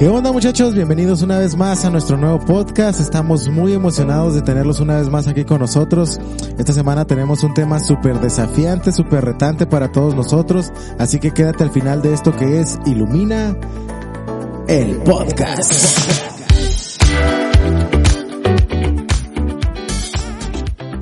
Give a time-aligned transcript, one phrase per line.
[0.00, 0.74] ¿Qué onda muchachos?
[0.74, 3.00] Bienvenidos una vez más a nuestro nuevo podcast.
[3.00, 6.18] Estamos muy emocionados de tenerlos una vez más aquí con nosotros.
[6.56, 10.72] Esta semana tenemos un tema súper desafiante, súper retante para todos nosotros.
[10.98, 13.54] Así que quédate al final de esto que es Ilumina
[14.68, 15.70] el podcast.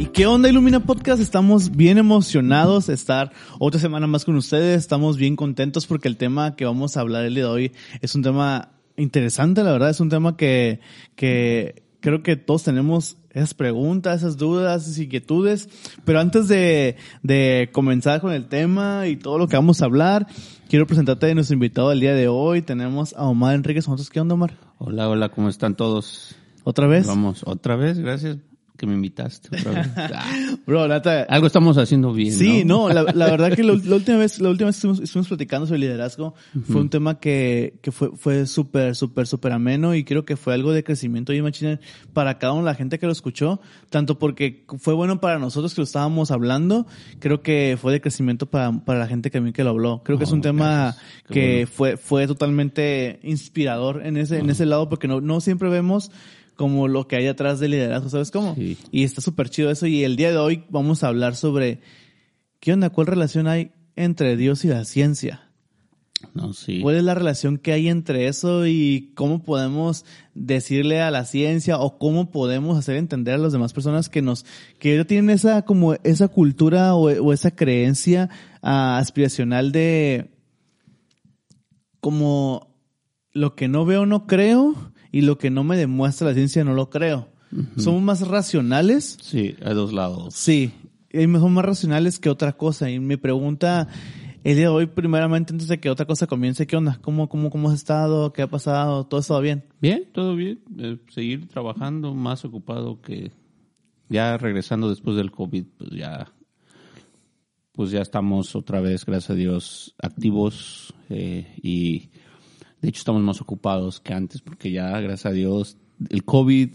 [0.01, 1.23] ¿Y qué onda Ilumina Podcast?
[1.23, 4.81] Estamos bien emocionados de estar otra semana más con ustedes.
[4.81, 8.17] Estamos bien contentos porque el tema que vamos a hablar el día de hoy es
[8.17, 9.91] un tema interesante, la verdad.
[9.91, 10.81] Es un tema que,
[11.17, 15.69] que creo que todos tenemos esas preguntas, esas dudas, esas inquietudes.
[16.05, 20.27] Pero antes de, de comenzar con el tema y todo lo que vamos a hablar,
[20.69, 22.63] quiero presentarte a nuestro invitado del día de hoy.
[22.63, 23.87] Tenemos a Omar Enríquez.
[23.87, 24.59] ¿Nosotros qué onda, Omar?
[24.79, 26.37] Hola, hola, ¿cómo están todos?
[26.65, 27.07] ¿Otra vez?
[27.07, 28.39] Vamos, otra vez, gracias
[28.79, 29.51] que me invitaste.
[29.97, 32.89] Ah, Bro, neta, algo estamos haciendo bien, Sí, ¿no?
[32.89, 35.67] no, la, la verdad que la, la última vez, la última vez estuvimos, estuvimos platicando
[35.67, 36.35] sobre liderazgo,
[36.67, 40.55] fue un tema que, que fue, fue súper, súper, súper ameno y creo que fue
[40.55, 41.81] algo de crecimiento y machine
[42.13, 45.81] para cada de la gente que lo escuchó, tanto porque fue bueno para nosotros que
[45.83, 46.87] lo estábamos hablando,
[47.19, 50.03] creo que fue de crecimiento para, para la gente que también que lo habló.
[50.05, 51.05] Creo que es un Oh, tema gracias.
[51.29, 51.71] Qué que bueno.
[51.75, 56.11] fue, fue totalmente inspirador en ese, en ese lado porque no, no siempre vemos
[56.59, 58.57] como lo que hay atrás del liderazgo, ¿sabes cómo?
[58.57, 58.77] Sí.
[58.91, 59.87] Y está súper chido eso.
[59.87, 61.79] Y el día de hoy vamos a hablar sobre
[62.59, 65.53] qué onda, cuál relación hay entre Dios y la ciencia.
[66.35, 66.81] No, sí.
[66.83, 70.05] ¿Cuál es la relación que hay entre eso y cómo podemos
[70.35, 74.45] decirle a la ciencia o cómo podemos hacer entender a las demás personas que nos,
[74.81, 78.31] que tienen esa, como esa cultura o, o esa creencia
[78.63, 80.33] ah, aspiracional de
[82.01, 82.75] como
[83.31, 84.75] lo que no veo no creo
[85.13, 87.29] y lo que no me demuestra la ciencia no lo creo.
[87.79, 90.35] Somos más racionales Sí, hay dos lados.
[90.35, 90.73] Sí,
[91.11, 92.91] y son más racionales que otra cosa.
[92.91, 93.89] Y mi pregunta
[94.45, 96.99] el día de hoy, primeramente, antes de que otra cosa comience, ¿qué onda?
[97.03, 98.33] ¿Cómo, cómo, cómo has estado?
[98.33, 99.05] ¿Qué ha pasado?
[99.05, 99.65] ¿Todo ha estado bien?
[99.81, 100.61] Bien, todo bien.
[100.79, 103.33] Eh, seguir trabajando, más ocupado que
[104.09, 106.33] ya regresando después del COVID, pues ya,
[107.73, 112.09] pues ya estamos otra vez, gracias a Dios, activos eh, y
[112.81, 115.77] de hecho estamos más ocupados que antes porque ya, gracias a Dios,
[116.09, 116.71] el COVID,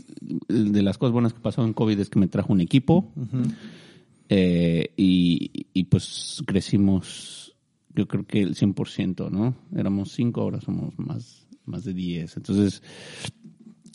[0.47, 3.12] de las cosas buenas que pasó en COVID es que me trajo un equipo
[4.30, 7.56] eh, y, y pues crecimos,
[7.96, 9.56] yo creo que el 100%, ¿no?
[9.75, 12.38] Éramos cinco, ahora somos más, más de 10.
[12.38, 12.81] Entonces,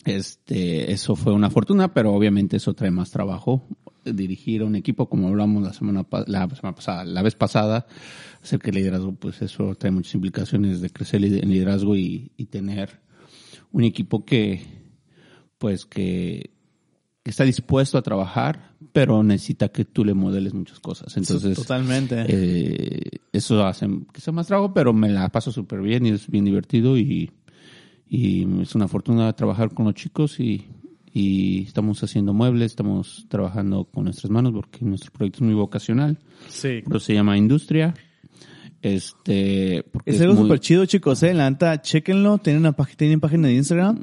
[0.05, 3.67] este, eso fue una fortuna, pero obviamente eso trae más trabajo.
[4.13, 7.85] Dirigir a un equipo, como hablamos la semana, la semana pasada, la vez pasada,
[8.41, 13.01] acerca del liderazgo, pues eso trae muchas implicaciones de crecer en liderazgo y, y tener
[13.71, 14.61] un equipo que,
[15.57, 16.51] pues que,
[17.23, 21.15] que está dispuesto a trabajar, pero necesita que tú le modeles muchas cosas.
[21.17, 22.25] Entonces, Totalmente.
[22.27, 26.27] eh, eso hace que sea más trabajo, pero me la paso súper bien y es
[26.27, 27.31] bien divertido y,
[28.07, 30.65] y es una fortuna trabajar con los chicos y,
[31.13, 36.17] y estamos haciendo muebles, estamos trabajando con nuestras manos porque nuestro proyecto es muy vocacional,
[36.49, 36.81] sí.
[36.85, 37.93] pero se llama Industria.
[38.81, 41.33] Este, porque Es algo muy- súper chido, chicos, eh.
[41.33, 42.37] La neta, chéquenlo.
[42.37, 43.99] Tienen una página, tienen página de Instagram.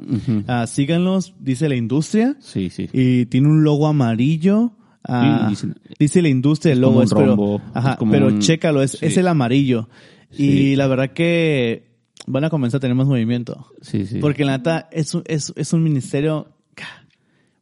[0.47, 1.33] Ah, síganlos.
[1.39, 2.35] Dice la industria.
[2.39, 2.87] Sí, sí.
[2.93, 4.73] Y tiene un logo amarillo.
[5.03, 7.91] Ah, Sí, dice- dice la industria, el es logo como un es, pero, rombo, ajá,
[7.93, 8.97] es como pero un- chécalo, es, sí.
[9.05, 9.89] es el amarillo.
[10.31, 10.75] Y Sí.
[10.75, 11.87] la verdad que
[12.27, 13.67] van a comenzar a tener más movimiento.
[13.81, 14.19] Sí, sí.
[14.19, 16.49] Porque la neta es, es, es un ministerio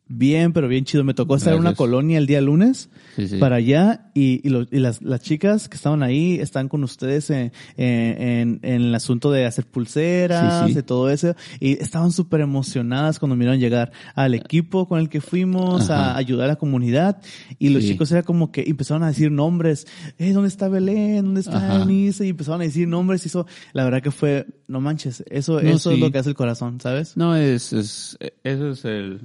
[0.08, 1.04] bien, pero bien chido.
[1.04, 3.38] Me tocó estar en una colonia el día lunes Sí, sí.
[3.38, 7.30] para allá y, y, lo- y las, las chicas que estaban ahí están con ustedes
[7.30, 11.36] en, en, el asunto de hacer pulseras, Sí, de todo eso.
[11.60, 16.46] Y estaban súper emocionadas cuando miraron llegar al equipo con el que fuimos a ayudar
[16.46, 17.22] a la comunidad.
[17.60, 19.88] Y los chicos era como que empezaron a decir nombres.
[20.18, 21.24] Eh, ¿dónde está Belén?
[21.26, 21.76] ¿Dónde está.
[21.78, 22.26] Eunice?
[22.26, 25.70] Y empezaron a decir nombres y eso, la verdad que fue, no manches, eso, No,
[25.70, 27.16] eso es lo que hace el corazón, ¿sabes?
[27.18, 29.22] No, es, es, eso es el,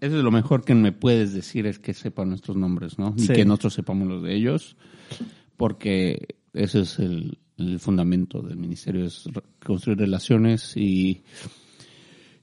[0.00, 3.14] eso es lo mejor que me puedes decir es que sepan nuestros nombres, ¿no?
[3.16, 3.32] Y Sí.
[3.32, 4.76] que nosotros sepamos los de ellos.
[5.56, 9.28] Porque ese es el, el fundamento del ministerio, es
[9.64, 11.22] construir relaciones y,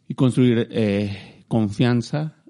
[0.07, 2.43] y construir eh, confianza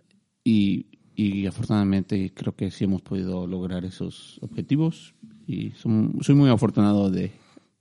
[0.43, 6.49] y, y afortunadamente creo que sí hemos podido lograr esos objetivos y son- soy muy
[6.49, 7.31] afortunado de,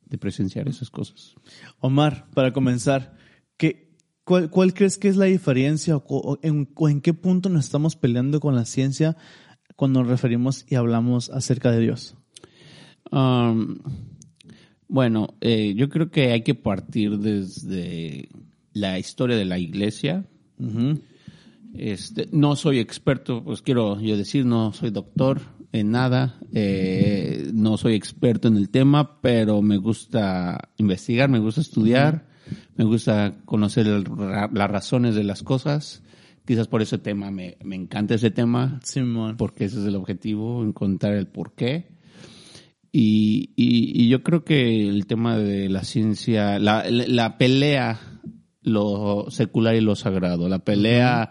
[0.06, 1.34] de presenciar esas cosas.
[1.80, 3.16] Omar, para comenzar,
[3.56, 3.85] ¿qué,
[4.26, 7.64] cuál, cuál crees que es la diferencia o, o en, o en qué punto nos
[7.64, 9.16] estamos peleando con la ciencia
[9.76, 12.16] cuando nos referimos y hablamos acerca de Dios?
[13.12, 13.78] Um,
[14.88, 18.28] bueno, eh, yo creo que hay que partir desde
[18.72, 20.26] la historia de la iglesia.
[21.74, 25.40] Este, no soy experto, pues quiero yo decir, no soy doctor
[25.72, 31.60] en nada, eh, no soy experto en el tema, pero me gusta investigar, me gusta
[31.60, 32.26] estudiar,
[32.76, 34.04] me gusta conocer el
[34.52, 36.02] las razones de las cosas.
[36.44, 39.36] Quizás por ese tema me, me encanta ese tema Simón.
[39.36, 41.88] porque ese es el objetivo, encontrar el por qué.
[42.92, 47.98] Y, y, y yo creo que el tema de la ciencia, la, la- la pelea,
[48.62, 51.30] lo secular y lo sagrado, la pelea,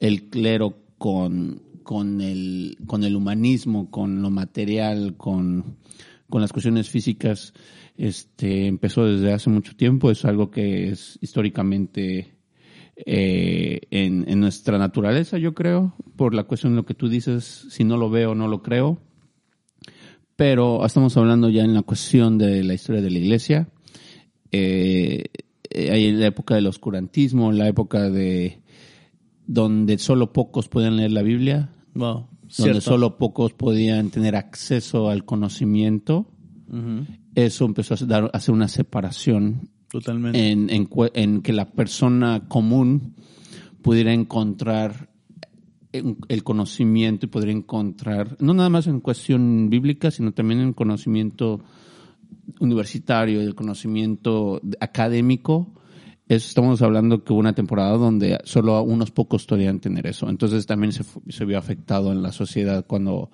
[0.00, 5.76] el clero con, con, el, con el humanismo, con lo material, con,
[6.28, 7.54] con las cuestiones físicas,
[7.96, 12.34] este, empezó desde hace mucho tiempo, es algo que es históricamente
[12.96, 17.66] eh, en, en nuestra naturaleza, yo creo, por la cuestión de lo que tú dices,
[17.70, 18.98] si no lo veo, no lo creo.
[20.36, 23.68] Pero estamos hablando ya en la cuestión de la historia de la iglesia.
[24.52, 25.24] Eh,
[25.70, 28.62] eh, la época del oscurantismo, la época de
[29.46, 32.28] donde solo pocos podían leer la Biblia, Wow.
[32.56, 36.26] Donde solo pocos podían tener acceso al conocimiento.
[37.34, 40.50] Eso empezó a dar- hacer una separación Totalmente.
[40.50, 43.14] en, en, que la persona común
[43.82, 45.08] pudiera encontrar
[45.92, 50.72] en- el conocimiento y podría encontrar, no nada más en cuestión bíblica, sino también en
[50.74, 51.60] conocimiento
[52.60, 55.74] universitario, el conocimiento académico.
[56.28, 60.28] Eso estamos hablando que hubo una temporada donde solo unos pocos podían tener eso.
[60.28, 63.30] Entonces también se, se vio afectado en la sociedad cuando,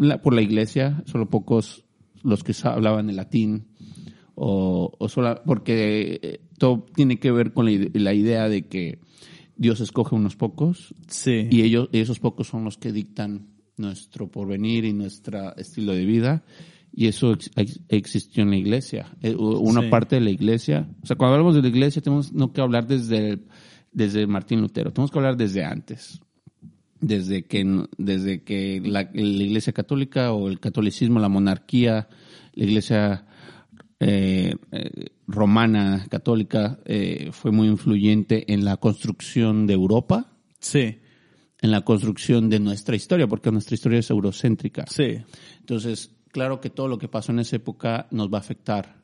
[0.00, 1.84] la- por la iglesia, solo pocos
[2.22, 3.66] los que hablaban el latín
[4.34, 8.98] o, o sola, porque eh, todo tiene que ver con la, la idea de que
[9.56, 11.48] Dios escoge unos pocos sí.
[11.50, 16.44] y ellos, esos pocos son los que dictan nuestro porvenir y nuestro estilo de vida.
[16.98, 19.14] Y eso ex- ex- existió en la iglesia.
[19.22, 19.88] Eh, Una Sí.
[19.88, 20.88] parte de la iglesia.
[21.02, 23.42] O sea, cuando hablamos de la iglesia, tenemos no que hablar desde, el-
[23.92, 24.90] desde Martín Lutero.
[24.92, 26.20] Tenemos que hablar desde antes.
[26.98, 32.08] Desde que, desde que la, la iglesia católica o el catolicismo, la monarquía,
[32.54, 33.26] la iglesia
[34.00, 34.90] eh, eh,
[35.26, 40.96] romana católica eh, fue muy influyente en la construcción de Europa Sí.
[41.60, 44.84] en la construcción de nuestra historia, porque nuestra historia es eurocéntrica.
[44.88, 45.18] Sí.
[45.60, 49.02] Entonces, claro que todo lo que pasó en esa época nos va a afectar.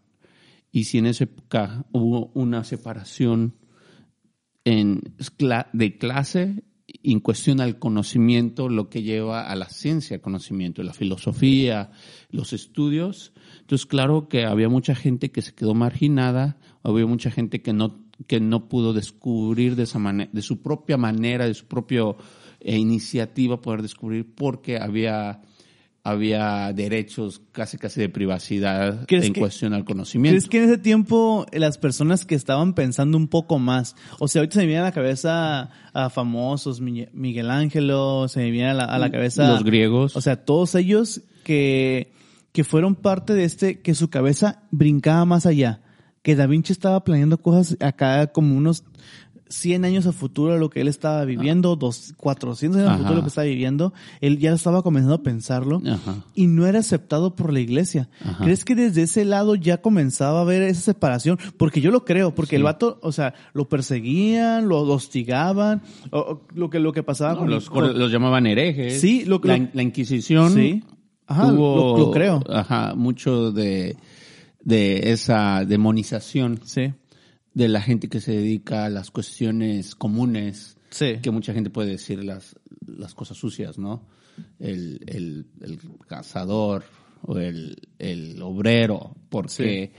[0.70, 3.54] Y si en esa época hubo una separación
[4.66, 5.00] en,
[5.72, 10.92] de clase, en cuestión al conocimiento, lo que lleva a la ciencia, el conocimiento, la
[10.92, 11.90] filosofía,
[12.28, 13.32] los estudios.
[13.60, 18.04] Entonces, claro que había mucha gente que se quedó marginada, había mucha gente que no,
[18.26, 22.02] que no pudo descubrir de esa de su propia manera, de su propia
[22.60, 25.40] iniciativa poder descubrir porque había
[26.04, 30.34] había derechos casi casi de privacidad ¿Crees en que- cuestión al conocimiento.
[30.34, 34.40] ¿Crees que en ese tiempo las personas que estaban pensando un poco más, o sea,
[34.40, 38.70] ahorita se me viene a la cabeza a famosos, Mi- Miguel Ángelo, se me viene
[38.70, 39.48] a la, a la cabeza...
[39.48, 40.16] Los griegos.
[40.16, 42.12] O sea, todos ellos que,
[42.52, 45.82] que fueron parte de este, que su cabeza brincaba más allá,
[46.22, 48.84] que Da Vinci estaba planeando cosas acá como unos
[49.52, 53.22] 100 años a futuro lo que él estaba viviendo, dos, 400 años a futuro lo
[53.22, 56.24] que estaba viviendo, él ya estaba comenzando a pensarlo Ajá.
[56.34, 58.08] y no era aceptado por la iglesia.
[58.24, 58.42] Ajá.
[58.44, 61.38] ¿Crees que desde ese lado ya comenzaba a haber esa separación?
[61.56, 66.46] Porque yo lo creo, porque el vato, o sea, lo perseguían, lo hostigaban, o- o
[66.54, 69.00] lo que lo que pasaba No, con los, con- los llamaban herejes.
[69.00, 70.82] Sí, lo- la, lo- la Inquisición Sí.
[71.26, 72.42] Ajá, tuvo, lo- lo creo.
[72.48, 73.96] Ajá, mucho de,
[74.64, 76.92] de esa demonización Sí,
[77.54, 81.90] de la gente que se dedica a las cuestiones comunes, sí, que mucha gente puede
[81.90, 82.56] decir las,
[82.86, 84.06] las cosas sucias, ¿no?
[84.58, 85.78] El, el, el
[86.08, 86.84] cazador
[87.22, 89.92] o el, el obrero, porque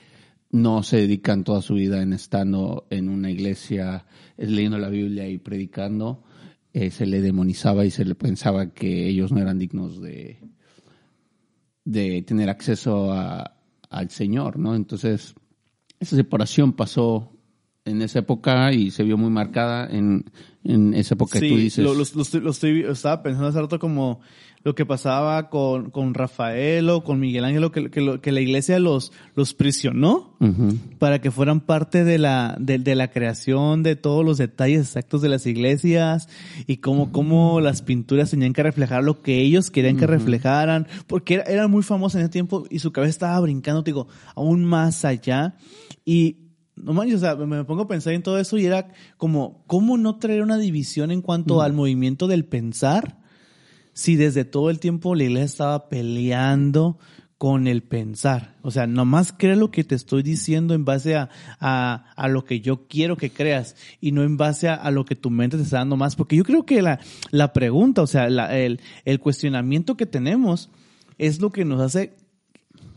[0.52, 4.06] no se dedican toda su vida en estando en una iglesia,
[4.38, 6.24] eh, leyendo la Biblia y predicando,
[6.74, 10.40] eh, se le demonizaba y se le pensaba que ellos no eran dignos de,
[11.86, 13.58] de tener acceso a-
[13.90, 14.76] al Señor, ¿no?
[14.76, 15.36] Entonces,
[16.00, 17.33] esa separación pasó
[17.86, 20.26] en esa época y se vio muy marcada en,
[20.64, 21.84] en esa época que tú dices.
[21.84, 24.22] Lo, lo, lo estoy, lo estoy- estaba pensando hace rato como
[24.64, 28.80] lo que pasaba con, con Rafael o con Miguel Ángel, que, que, que la iglesia
[28.80, 30.38] los, los prisionó
[31.00, 35.22] para que fueran parte de la, de, de la creación de todos los detalles exactos
[35.22, 36.30] de las iglesias
[36.66, 41.34] y cómo, cómo las pinturas tenían que reflejar lo que ellos querían que reflejaran, porque
[41.34, 44.64] era, eran muy famosos en ese tiempo y su cabeza estaba brincando, te digo, aún
[44.64, 45.56] más allá.
[46.06, 46.38] Y
[46.76, 49.98] no manches, o sea, me pongo a pensar en todo eso y era como, ¿cómo
[49.98, 53.22] no traer una división en cuanto al movimiento del pensar?
[53.96, 56.98] si desde todo el tiempo la iglesia estaba peleando
[57.38, 58.56] con el pensar.
[58.64, 62.44] O sea, nomás cree lo que te estoy diciendo en base a, a, a lo
[62.44, 65.58] que yo quiero que creas y no en base a, a lo que tu mente
[65.58, 66.16] te está dando más.
[66.16, 67.00] Porque yo creo que la,
[67.30, 70.72] la pregunta, o sea, la- el, el cuestionamiento que tenemos
[71.20, 72.16] es lo que nos hace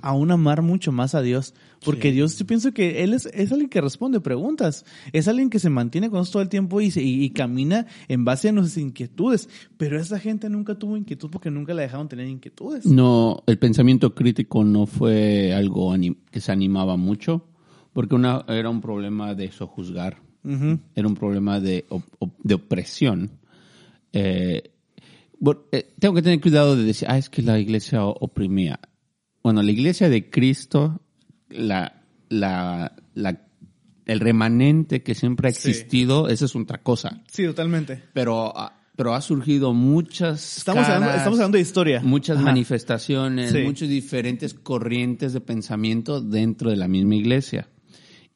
[0.00, 1.52] aún amar mucho más a Dios.
[1.85, 4.85] Porque Dios, yo pienso que Él es, es alguien que responde preguntas.
[5.12, 7.87] Es alguien que se mantiene con nosotros todo el tiempo y, se- y, y camina
[8.09, 9.49] en base a nuestras inquietudes.
[9.76, 12.87] Pero esa gente nunca tuvo inquietud porque nunca la dejaron tener inquietudes.
[12.87, 15.95] No, el pensamiento crítico no fue algo
[16.30, 17.47] que se animaba mucho,
[17.92, 20.78] porque una, era un problema de sojuzgar, Ujú.
[20.95, 23.30] era un problema de, op- op- de opresión.
[24.12, 24.73] Eh,
[25.38, 28.80] bueno, eh, tengo que tener cuidado de decir, ah, es que la iglesia oprimía.
[29.42, 31.00] Bueno, la iglesia de Cristo,
[31.48, 33.40] la, la, la,
[34.06, 35.70] el remanente que siempre ha Sí.
[35.70, 37.22] existido, esa es otra cosa.
[37.28, 38.02] Sí, totalmente.
[38.12, 42.00] Pero, ah, pero ha surgido muchas Estamos hablando, estamos hablando de historia.
[42.02, 42.46] muchas Ajá.
[42.46, 43.58] manifestaciones, Sí.
[43.62, 47.68] muchas diferentes corrientes de pensamiento dentro de la misma iglesia.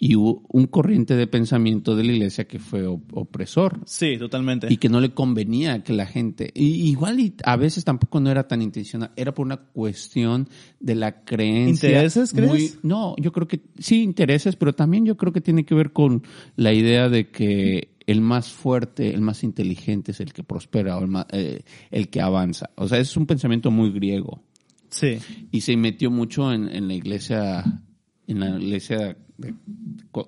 [0.02, 4.66] Y hubo un corriente de pensamiento de la iglesia que fue op- opresor Sí, totalmente.
[4.70, 8.30] y que no le convenía que la gente, y igual y a veces tampoco no
[8.30, 10.48] era tan intencional, era por una cuestión
[10.80, 11.90] de la creencia.
[11.90, 12.48] ¿Intereses, crees?
[12.50, 15.92] muy- no, yo creo que sí, intereses, pero también yo creo que tiene que ver
[15.92, 16.22] con
[16.56, 21.02] la idea de que el más fuerte, el más inteligente es el que prospera o
[21.02, 22.70] el, ma- eh, el que avanza.
[22.76, 24.42] O sea, es un pensamiento muy griego
[24.88, 25.18] Sí.
[25.52, 27.82] y se metió mucho en, en la iglesia
[28.26, 29.54] en la iglesia de,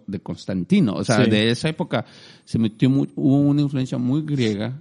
[0.06, 1.30] de Constantino o sea Sí.
[1.30, 2.04] de esa época
[2.44, 4.80] se metió hubo una influencia muy griega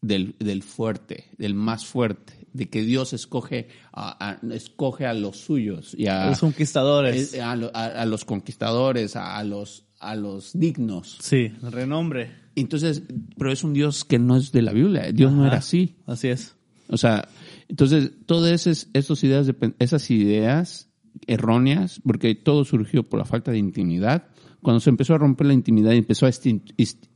[0.00, 5.38] del, del fuerte del más fuerte de que Dios escoge a, a- escoge a los
[5.38, 7.38] suyos y a, Los conquistadores.
[7.40, 12.30] a, lo- a- a los conquistadores a, los a los dignos sí, renombre.
[12.56, 13.02] entonces
[13.38, 16.28] pero es un Dios que no es de la Biblia Dios no era así Así
[16.28, 16.54] es.
[16.88, 17.26] o sea,
[17.68, 20.90] entonces, todas esas, esas ideas, de, esas ideas
[21.26, 24.24] erróneas, porque todo surgió por la falta de intimidad,
[24.60, 26.30] cuando se empezó a romper la intimidad y empezó a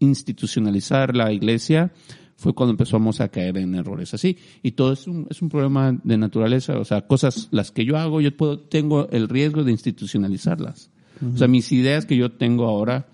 [0.00, 1.92] institucionalizar la iglesia,
[2.36, 4.36] fue cuando empezamos a caer en errores así.
[4.62, 7.96] Y todo es un, es un problema de naturaleza, o sea, cosas, las que yo
[7.96, 10.90] hago, yo puedo, tengo el riesgo de institucionalizarlas.
[11.34, 13.08] O sea, mis ideas que yo tengo ahora,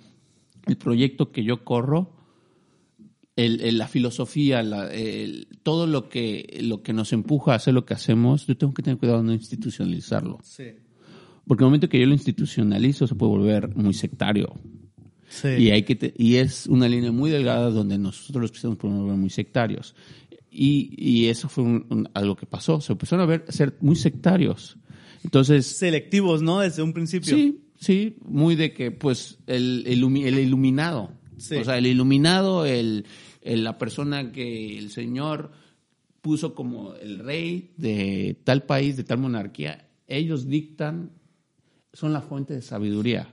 [0.67, 2.11] el proyecto que yo corro,
[3.37, 7.75] el, el- la filosofía, la- el- todo lo que, lo que nos empuja a hacer
[7.75, 10.39] lo que hacemos, yo tengo que tener cuidado de no institucionalizarlo.
[10.43, 10.65] Sí.
[11.47, 14.55] Porque el momento que yo lo institucionalizo se puede volver muy sectario.
[15.29, 15.49] Sí.
[15.49, 19.03] Y, hay que te- y es una línea muy delgada donde nosotros los cristianos podemos
[19.03, 19.95] volver muy sectarios.
[20.51, 22.81] Y, y eso fue un- un- algo que pasó.
[22.81, 24.77] Se empezaron a ver ser muy sectarios.
[25.25, 26.61] Entonces, Selectivos, ¿no?
[26.61, 27.35] Desde un principio.
[27.35, 31.13] Sí, sí, muy de que, pues, el, el, ilumi- el iluminado.
[31.39, 31.57] Sí.
[31.57, 33.07] O sea, el iluminado, el,
[33.41, 35.51] el- la persona que el Señor
[36.21, 41.11] puso como el rey de tal país, de tal monarquía, ellos dictan,
[41.93, 43.29] son la fuente de sabiduría.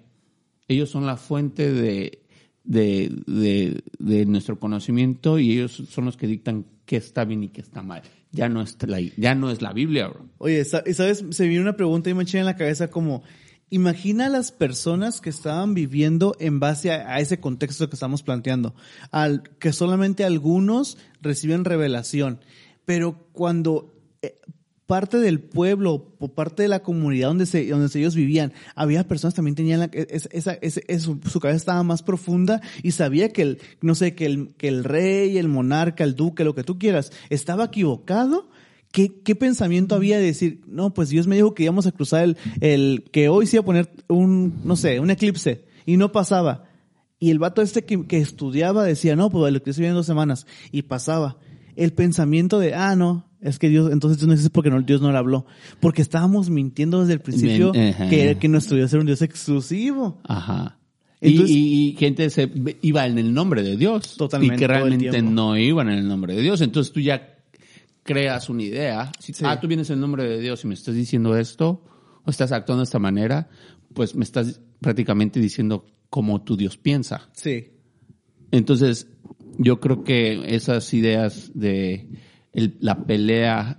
[0.67, 2.21] Ellos son la fuente de,
[2.63, 7.61] de, de, nuestro conocimiento y ellos son los que dictan qué está bien y qué
[7.61, 8.03] está mal.
[8.31, 10.25] Ya no es la, ya no es la Biblia, bro.
[10.37, 11.25] Oye, ¿sabes?
[11.31, 13.23] Se vino una pregunta y me eché en la cabeza como,
[13.71, 18.75] imagina las personas que estaban viviendo en base a, a ese contexto que estamos planteando,
[19.09, 22.39] al, que solamente algunos reciben revelación,
[22.85, 24.39] pero cuando eh,
[24.89, 29.35] parte del pueblo o parte de la comunidad donde, se, donde ellos vivían, había personas
[29.35, 33.43] que también tenían la, es- esa, eso, su cabeza estaba más profunda y sabía que
[33.43, 36.79] el, no sé, que el, que el rey, el monarca, el duque, lo que tú
[36.79, 38.49] quieras, estaba equivocado.
[38.91, 42.23] ¿Qué, ¿Qué pensamiento había de decir, no, pues Dios me dijo que íbamos a cruzar
[42.23, 46.11] el, el, que hoy se iba a poner un, no sé, un eclipse y no
[46.11, 46.63] pasaba?
[47.19, 50.07] Y el vato este que, que estudiaba decía, no, pues el eclipse viene en dos
[50.07, 51.37] semanas y pasaba.
[51.79, 55.01] El pensamiento de, ah, no, es que Dios, entonces Dios no existe porque no, Dios
[55.01, 55.45] no le habló.
[55.79, 60.19] Porque estábamos mintiendo desde el principio Bien, que, que nuestro Dios era un Dios exclusivo.
[60.25, 60.77] Ajá.
[61.21, 64.15] Entonces- y, y- y gente se iba en el nombre de Dios.
[64.17, 66.61] Totalmente, Y que realmente no iban en el nombre de Dios.
[66.61, 67.35] Entonces tú ya
[68.03, 69.11] creas una idea.
[69.19, 69.43] Si, Sí.
[69.45, 71.83] Ah, tú vienes en el nombre de Dios y me estás diciendo esto,
[72.25, 73.49] o estás actuando de esta manera,
[73.93, 77.29] pues me estás prácticamente diciendo como tu Dios piensa.
[77.33, 77.67] Sí.
[78.51, 79.07] Entonces,
[79.59, 82.07] yo creo que esas ideas de
[82.53, 83.77] el- la pelea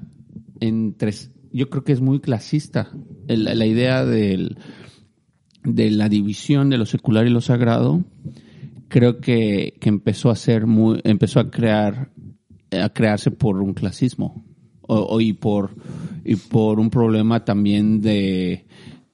[0.60, 1.12] entre,
[1.52, 2.92] yo creo que es muy clasista.
[3.26, 4.56] El- la idea del,
[5.64, 8.04] de la división de lo secular y lo sagrado,
[8.88, 12.10] creo que, que empezó a ser muy, empezó a crear,
[12.70, 14.44] a crearse por un clasismo.
[14.92, 15.70] O, y por,
[16.24, 18.66] y por un problema también de,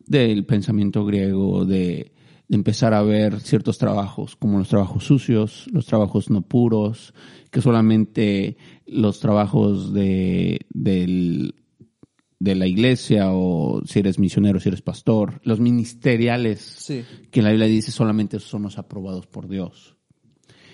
[0.07, 2.13] del pensamiento griego, de,
[2.49, 7.13] de empezar a ver ciertos trabajos, como los trabajos sucios, los trabajos no puros,
[7.51, 11.55] que solamente los trabajos de, del,
[12.39, 17.03] de la iglesia o si eres misionero, si eres pastor, los ministeriales Sí.
[17.33, 19.97] que la Biblia dice solamente son los aprobados por Dios.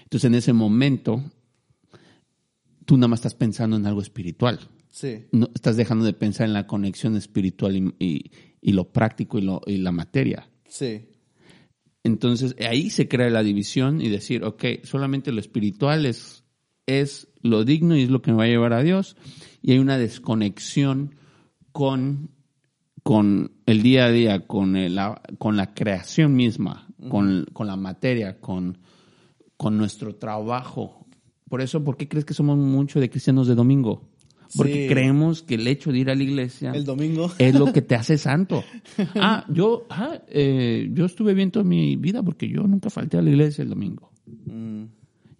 [0.02, 1.22] Entonces en ese momento
[2.84, 4.60] tú nada más estás pensando en algo espiritual.
[4.90, 5.24] Sí.
[5.32, 9.42] No, estás dejando de pensar en la conexión espiritual y, y- y lo práctico y,
[9.42, 10.48] lo, y la materia.
[10.68, 11.06] Sí.
[12.04, 16.44] Entonces ahí se crea la división y decir, ok, solamente lo espiritual es,
[16.86, 19.16] es lo digno y es lo que me va a llevar a Dios.
[19.62, 21.14] Y hay una desconexión
[21.70, 22.30] con,
[23.04, 27.76] con el día a día, con, el- la, con la creación misma, con, con la
[27.76, 28.78] materia, con,
[29.56, 31.06] con nuestro trabajo.
[31.48, 34.08] Por eso, ¿por qué crees que somos mucho de cristianos de domingo?
[34.56, 34.88] Porque Sí.
[34.88, 37.30] creemos que el hecho de ir a la iglesia El domingo.
[37.38, 38.62] es lo que te hace santo.
[39.14, 43.22] Ah, yo, ah, eh, yo estuve bien toda mi vida porque yo nunca falté a
[43.22, 44.10] la iglesia el domingo.
[44.46, 44.84] Mm,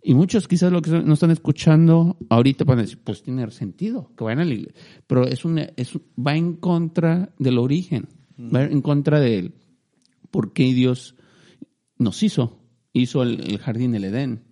[0.02, 4.10] Y muchos quizás lo que no están escuchando ahorita van a decir, pues tiene sentido
[4.16, 4.80] que vayan a la iglesia.
[5.06, 9.52] Pero es un, es, va en contra del origen, va en contra del
[10.30, 11.14] por qué Dios
[11.98, 12.58] nos hizo.
[12.94, 14.42] Hizo el, el jardín del Edén.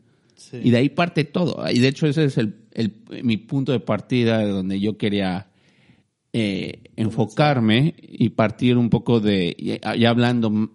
[0.40, 0.58] Sí.
[0.64, 1.62] Y de ahí parte todo.
[1.70, 5.48] Y de hecho ese es el, el- mi punto de partida de donde yo quería
[6.32, 9.54] eh, enfocarme y partir un poco de,
[9.98, 10.70] ya, hablando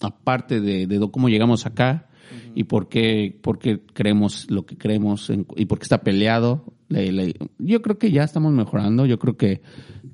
[0.00, 2.08] aparte de, de cómo llegamos acá
[2.54, 6.72] y por qué, por qué creemos lo que creemos en- y por qué está peleado.
[6.88, 7.02] La-
[7.58, 9.62] yo creo que ya estamos mejorando, yo creo que,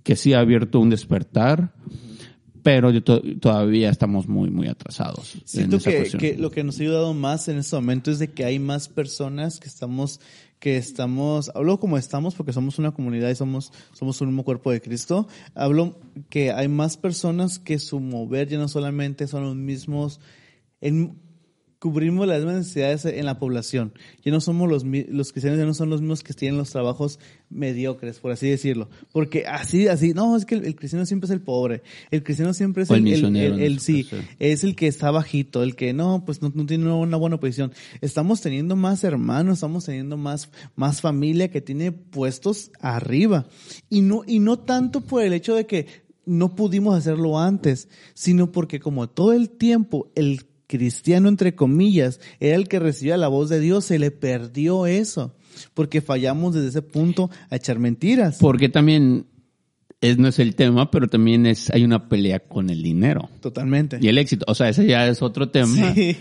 [0.03, 1.75] que sí ha abierto un despertar,
[2.69, 5.37] pero yo to- todavía estamos muy, muy atrasados.
[5.37, 8.45] en Siento que, lo que nos ha ayudado más en este momento es de que
[8.45, 10.21] hay más personas que estamos,
[10.59, 14.71] que estamos, hablo como estamos porque somos una comunidad y somos, somos un mismo cuerpo
[14.71, 15.29] de Cristo.
[15.55, 20.21] Hablo que hay más personas que su mover ya no solamente son los mismos,
[20.83, 21.19] en,
[21.79, 23.93] cubrimos las mismas necesidades en la población.
[24.25, 27.21] Ya no somos los, los cristianos, ya no son los mismos que tienen los trabajos
[27.51, 28.89] mediocres, por así decirlo.
[29.13, 31.83] Porque así, así, no, es que el, el cristiano siempre es el pobre.
[32.11, 34.03] El cristiano siempre es el el, el- el- sí,
[34.39, 37.73] es el que está bajito, el que no, pues no, no tiene una buena posición.
[38.01, 43.47] Estamos teniendo más hermanos, estamos teniendo más, más familia que tiene puestos arriba.
[43.89, 45.87] Y no, y no tanto por el hecho de que
[46.27, 52.55] no pudimos hacerlo antes, sino porque como todo el tiempo el cristiano, entre comillas, era
[52.55, 55.35] el que recibía la voz de Dios, se le perdió eso.
[55.75, 58.39] Porque fallamos desde ese punto a echar mentiras.
[58.41, 59.27] Porque también
[60.01, 63.99] es, no es el tema, pero también es hay una pelea con el dinero Totalmente.
[64.01, 64.45] y el éxito.
[64.47, 65.93] O sea, ese ya es otro tema.
[65.95, 66.17] Sí.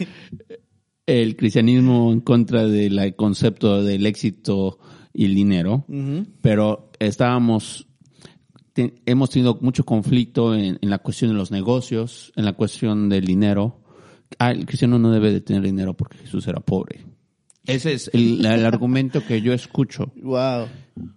[1.06, 4.80] El cristianismo en contra del concepto del éxito
[5.14, 5.86] y el dinero.
[6.42, 7.88] Pero estábamos,
[8.76, 13.26] hemos tenido mucho conflicto en, en la cuestión de los negocios, en la cuestión del
[13.26, 13.84] dinero.
[14.40, 17.06] Ah, el cristiano no debe de tener dinero porque Jesús era pobre.
[17.66, 20.68] Ese es el, el argumento que yo escucho Wow.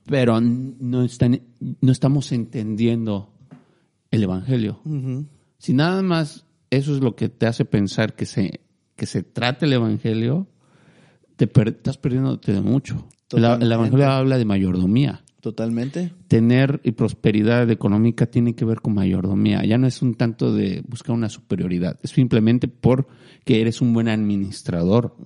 [0.06, 1.40] pero no, están,
[1.80, 3.32] no estamos entendiendo
[4.10, 4.80] el Evangelio.
[5.58, 8.60] Si nada más eso es lo que te hace pensar que se,
[8.96, 10.48] que se trata el Evangelio,
[11.36, 13.06] te per- estás perdiéndote de mucho.
[13.32, 13.44] El.
[13.44, 15.22] Evangelio habla de mayordomía.
[15.40, 16.12] Totalmente.
[16.28, 19.64] Tener y prosperidad económica tiene que ver con mayordomía.
[19.64, 21.98] Ya no es un tanto de buscar una superioridad.
[22.02, 25.16] Es simplemente porque eres un buen administrador.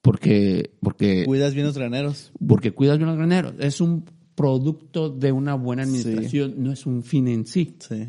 [0.00, 2.30] Porque, porque Cuidas bien los graneros.
[2.46, 3.54] porque cuidas bien los graneros.
[3.58, 4.04] Es un
[4.36, 7.74] producto de una buena administración, no es un fin en sí.
[7.80, 8.06] Sí.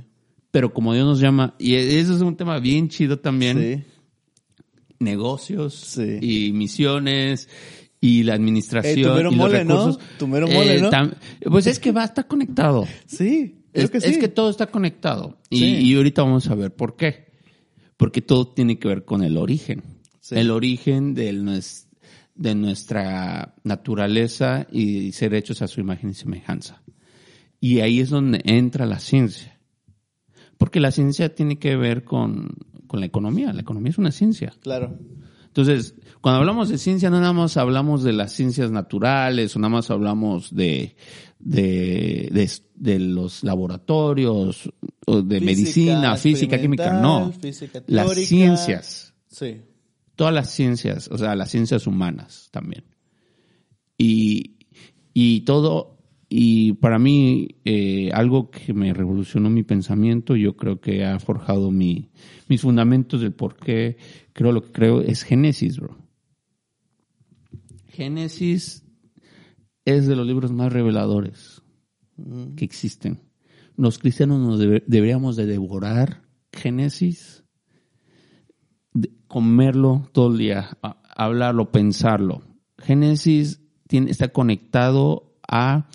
[0.51, 3.83] Pero como Dios nos llama, y eso es un tema bien chido también, Sí.
[4.99, 6.17] negocios Sí.
[6.21, 7.49] y misiones
[7.99, 9.77] y la administración Eh, tu mero y los mole, ¿no?
[9.87, 10.17] recursos.
[10.19, 10.89] Tu mero mole, ¿no?
[10.91, 11.13] tam-
[11.49, 12.85] pues es que va, está conectado.
[13.05, 13.63] Sí.
[13.71, 14.09] Creo Es que sí.
[14.11, 15.39] es que todo está conectado.
[15.49, 15.65] Y, Sí.
[15.83, 17.27] y ahorita vamos a ver por qué.
[17.97, 19.83] Porque todo tiene que ver con el origen.
[20.19, 20.35] Sí.
[20.35, 21.43] El origen del
[22.35, 26.83] de nuestra naturaleza y ser hechos a su imagen y semejanza.
[27.59, 29.59] Y ahí es donde entra la ciencia.
[30.59, 32.49] Porque la ciencia tiene que ver con,
[32.85, 33.51] con la economía.
[33.53, 34.53] La economía es una ciencia.
[34.61, 34.99] Claro.
[35.57, 39.69] Entonces, cuando hablamos de ciencia, no nada más hablamos de las ciencias naturales, o nada
[39.69, 40.95] más hablamos de,
[41.39, 44.69] de, de, de los laboratorios,
[45.07, 47.33] o de Física medicina, física, química, no.
[47.87, 49.15] Las ciencias.
[49.27, 49.61] Sí.
[50.15, 52.83] Todas las ciencias, o sea, las ciencias humanas también.
[53.97, 54.57] Y,
[55.15, 55.96] y todo,
[56.29, 61.71] y para mí, eh, algo que me revolucionó mi pensamiento, yo creo que ha forjado
[61.71, 62.09] mi,
[62.49, 63.97] mis fundamentos del por qué
[64.33, 65.97] creo lo que creo, es Génesis, bro.
[67.87, 68.83] Génesis
[69.85, 71.61] es de los libros más reveladores
[72.55, 73.19] que existen.
[73.75, 77.43] Los cristianos nos debe- deberíamos de devorar Génesis,
[78.93, 82.41] de- comerlo todo el día, a- hablarlo, pensarlo.
[82.79, 85.87] Génesis tiene, está conectado a,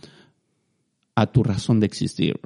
[1.15, 2.41] a tu razón de existir.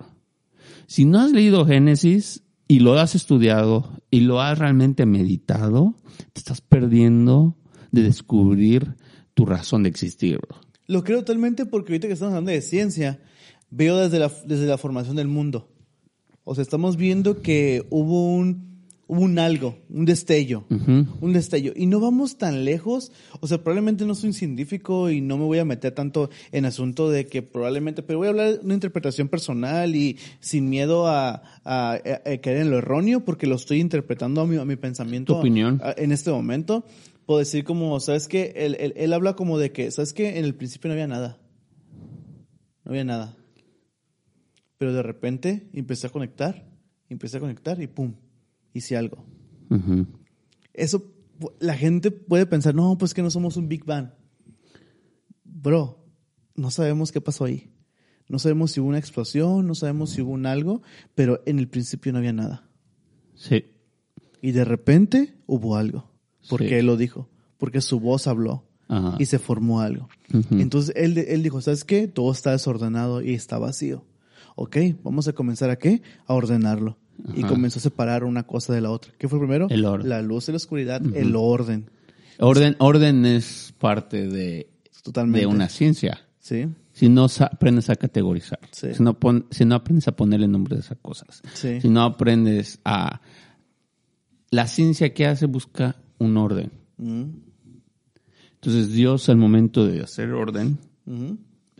[0.86, 5.94] Si no has leído Génesis y lo has estudiado y lo has realmente meditado,
[6.32, 7.56] te estás perdiendo
[7.90, 8.96] de descubrir
[9.34, 10.40] tu razón de existir.
[10.86, 13.20] Lo creo totalmente porque ahorita que estamos hablando de ciencia,
[13.70, 15.72] veo desde la, desde la formación del mundo.
[16.44, 18.75] O sea, estamos viendo que hubo un,
[19.08, 21.72] hubo un algo, un destello, un destello.
[21.76, 23.12] Y no vamos tan lejos.
[23.40, 26.64] O sea, probablemente no soy un científico y no me voy a meter tanto en
[26.64, 31.06] asunto de que probablemente, pero voy a hablar de una interpretación personal y sin miedo
[31.06, 34.76] a, a- a caer en lo erróneo porque lo estoy interpretando a mi, a mi
[34.76, 35.34] pensamiento.
[35.34, 35.80] Tu opinión.
[35.96, 36.84] en este momento.
[37.26, 38.52] Puedo decir como, ¿sabes qué?
[38.56, 40.38] Él, él, él habla como de que, ¿sabes qué?
[40.38, 41.38] En el principio no había nada.
[42.84, 43.36] No había nada.
[44.78, 46.64] Pero de repente empecé a conectar,
[47.08, 48.12] empecé a conectar y pum,
[48.76, 49.24] hice algo.
[50.72, 51.12] Eso,
[51.60, 54.10] la gente puede pensar, no, pues que no somos un Big Bang.
[55.44, 55.98] Bro,
[56.54, 57.70] no sabemos qué pasó ahí.
[58.28, 60.82] No sabemos si hubo una explosión, no sabemos si hubo un algo,
[61.14, 62.68] pero en el principio no había nada.
[63.34, 63.66] Sí.
[64.42, 66.10] Y de repente hubo algo.
[66.48, 66.74] Porque Sí.
[66.74, 67.28] él lo dijo.
[67.58, 68.64] Porque su voz habló.
[68.88, 69.16] Ajá.
[69.18, 70.08] Y se formó algo.
[70.50, 72.06] Entonces él, él dijo, ¿sabes qué?
[72.06, 74.04] Todo está desordenado y está vacío.
[74.54, 76.02] Ok, vamos a comenzar a qué?
[76.26, 76.96] A ordenarlo.
[77.34, 79.12] Y comenzó a separar una cosa de la otra.
[79.18, 79.66] ¿Qué fue primero?
[79.70, 80.08] El orden.
[80.08, 81.90] La luz y la oscuridad, el orden.
[82.38, 84.68] Orden, orden es parte de,
[85.02, 85.40] Totalmente.
[85.40, 86.20] de una ciencia.
[86.38, 88.94] Sí, Si no aprendes a categorizar, Sí.
[88.94, 91.80] si, no pon- si no aprendes a ponerle nombre a esas cosas, Sí.
[91.80, 93.20] si no aprendes a...
[94.50, 96.70] La ciencia que hace busca un orden.
[96.98, 97.24] Mm,
[98.54, 100.78] Entonces Dios al momento de hacer orden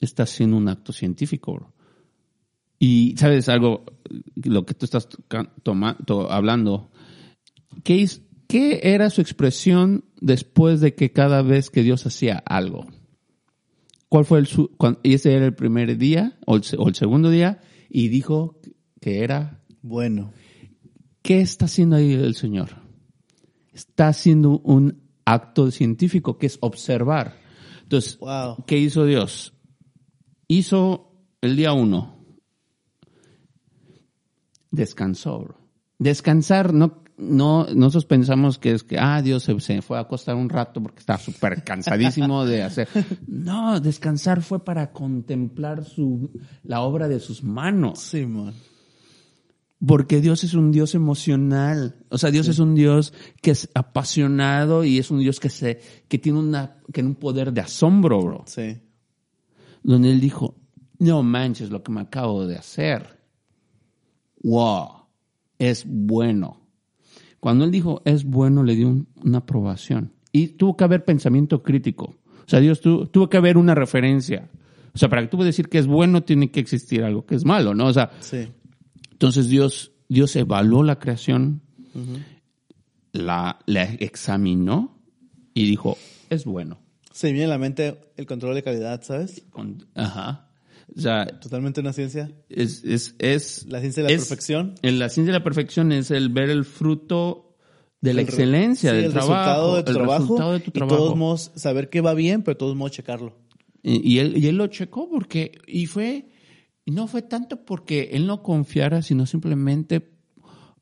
[0.01, 1.55] está haciendo un acto científico.
[1.55, 1.73] bro.
[2.79, 3.85] Y sabes algo,
[4.37, 6.91] lo que tú estás toca- toma- to- hablando,
[7.85, 12.87] ¿qué, es- ¿qué era su expresión después de que cada vez que Dios hacía algo?
[14.09, 16.87] ¿Cuál fue el su, cuan- y ese era el primer día o el, se- o
[16.89, 18.61] el segundo día y dijo
[19.01, 20.33] que era Bueno,
[21.23, 22.69] ¿Qué está haciendo ahí el Señor?
[23.73, 27.37] Está haciendo un acto científico que es observar.
[27.83, 28.65] Entonces, Wow.
[28.65, 29.53] ¿qué hizo Dios?
[30.47, 32.16] Hizo el día uno.
[34.77, 35.41] Descansó.
[35.41, 35.57] bro.
[35.99, 40.37] Descansar, no, no, nosotros pensamos que es que, ah, Dios se, se fue a acostar
[40.37, 42.89] un rato porque estaba súper cansadísimo de hacer.
[43.27, 46.31] No, descansar fue para contemplar su,
[46.63, 48.01] la obra de sus manos.
[48.01, 48.55] Simón.
[49.85, 51.97] Porque Dios es un Dios emocional.
[52.09, 53.13] O sea, Dios es un Dios
[53.43, 57.15] que es apasionado y es un Dios que se, que tiene una, que tiene un
[57.15, 58.45] poder de asombro, bro.
[58.47, 58.79] Sí.
[59.83, 60.57] Donde él dijo,
[60.99, 63.16] no manches lo que me acabo de hacer.
[64.49, 64.89] Wow.
[65.59, 66.61] Es bueno.
[67.41, 70.13] Cuando él dijo es bueno, le dio un- una aprobación.
[70.33, 72.15] Y tuvo que haber pensamiento crítico.
[72.45, 74.49] O sea, Dios tu- tuvo que haber una referencia.
[74.95, 77.35] O sea, para que tú puedas decir que es bueno, tiene que existir algo que
[77.35, 77.87] es malo, ¿no?
[77.87, 78.49] O sea, Sí.
[79.13, 81.63] entonces Dios, Dios evaluó la creación,
[83.13, 84.99] la, la examinó
[85.55, 85.97] y dijo,
[86.31, 86.79] es bueno.
[87.13, 89.43] Se me viene a la mente el control de calidad, ¿sabes?
[89.51, 90.46] Con- ajá.
[90.95, 92.31] O sea, Totalmente una ciencia.
[92.49, 94.75] es, es, es La ciencia de la es- perfección.
[94.83, 97.57] en la ciencia de la perfección es el ver el fruto
[98.01, 99.33] de la El excelencia sí, del el trabajo.
[99.35, 100.21] resultado de tu el trabajo.
[100.23, 100.97] resultado de tu Y trabajo.
[100.97, 103.37] todos modos, saber que va bien, pero todos modos checarlo.
[103.83, 106.29] Y, y él, y él lo checó porque, y fue,
[106.85, 110.13] y no fue tanto porque él no confiara, sino simplemente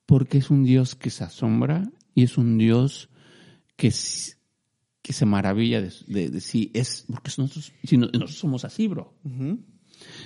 [0.06, 3.08] porque es un Dios que se asombra y es un Dios
[3.76, 3.88] que,
[5.02, 6.70] que se maravilla de, de, de sí.
[6.74, 9.14] Es porque nosotros, si no- nosotros somos así, bro.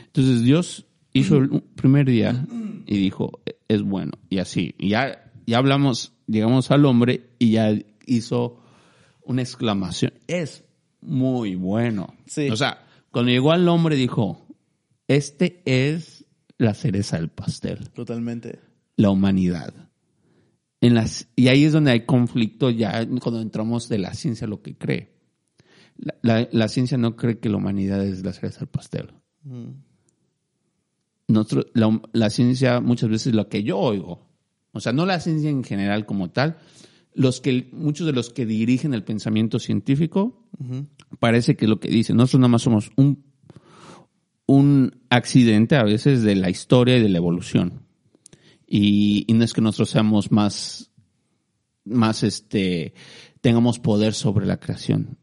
[0.06, 2.46] Entonces Dios hizo el primer día
[2.86, 4.74] y dijo, es bueno, y así.
[4.78, 7.72] Ya, ya hablamos, llegamos al hombre y ya
[8.06, 8.60] hizo
[9.22, 10.12] una exclamación.
[10.26, 10.64] Es
[11.00, 12.14] muy bueno.
[12.26, 12.48] Sí.
[12.50, 14.46] O sea, cuando llegó al hombre dijo,
[15.06, 16.24] este es
[16.58, 18.58] la cereza del pastel, Totalmente.
[18.96, 19.72] la humanidad.
[20.80, 24.62] En las, y ahí es donde hay conflicto ya cuando entramos de la ciencia lo
[24.62, 25.12] que cree.
[25.96, 29.10] La, la- la ciencia no cree que la humanidad es la cereza del pastel.
[31.28, 34.26] Nosotros, la, la ciencia muchas veces lo que yo oigo,
[34.72, 36.58] o sea, no la ciencia en general como tal,
[37.14, 40.46] los que, muchos de los que dirigen el pensamiento científico,
[41.18, 43.24] parece que lo que dicen, nosotros nada más somos un,
[44.46, 47.82] un accidente a veces de la historia y de la evolución.
[48.66, 50.92] Y, y no es que nosotros seamos más,
[51.84, 52.94] más este,
[53.40, 55.18] tengamos poder sobre la creación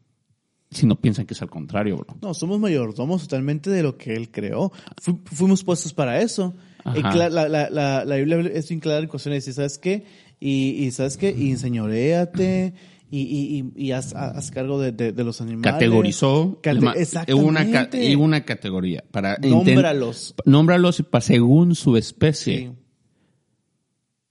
[0.70, 2.16] si no piensan que es al contrario, bro.
[2.20, 4.72] No, somos mayordomos totalmente de lo que él creó.
[5.00, 6.54] Fu- fuimos puestos para eso.
[6.84, 9.46] La, la, la, la Biblia es bien clara en cuestiones.
[9.48, 10.04] Y ¿sabes qué?
[10.38, 11.34] Y, y ¿sabes qué?
[11.36, 12.74] Y enseñoréate.
[13.08, 15.72] Y, y, y, y haz, haz cargo de, de, de los animales.
[15.72, 16.58] Categorizó.
[16.62, 18.16] Cate- exactamente.
[18.16, 20.34] Una, una categoría para Nómbralos.
[20.44, 22.58] Nómbralos pa- según su especie.
[22.58, 22.72] Sí.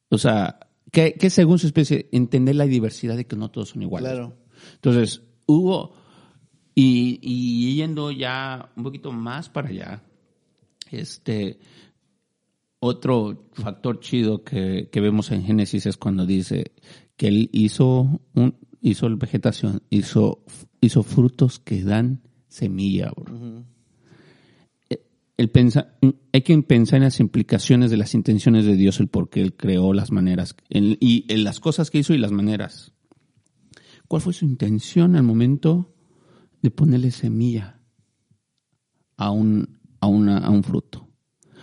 [0.09, 0.59] O sea,
[0.91, 2.09] ¿qué, qué según su especie?
[2.11, 4.11] Entender la diversidad de que no todos son iguales.
[4.11, 4.35] Claro.
[4.75, 5.93] Entonces, hubo,
[6.75, 10.03] y, y yendo ya un poquito más para allá,
[10.91, 11.57] este,
[12.79, 16.73] otro factor chido que, que vemos en Génesis es cuando dice
[17.17, 20.43] que él hizo un, hizo vegetación, hizo,
[20.81, 23.63] hizo frutos que dan semilla, bro.
[24.89, 25.01] Eh,
[25.37, 25.95] El pensa-
[26.33, 29.55] hay que pensar en las implicaciones de las intenciones de Dios, el por qué Él
[29.55, 32.91] creó las maneras, en- y en las cosas que hizo y las maneras.
[34.07, 35.94] ¿Cuál fue su intención al momento
[36.65, 37.79] de ponerle semilla
[39.17, 41.07] a un, a una, a un fruto?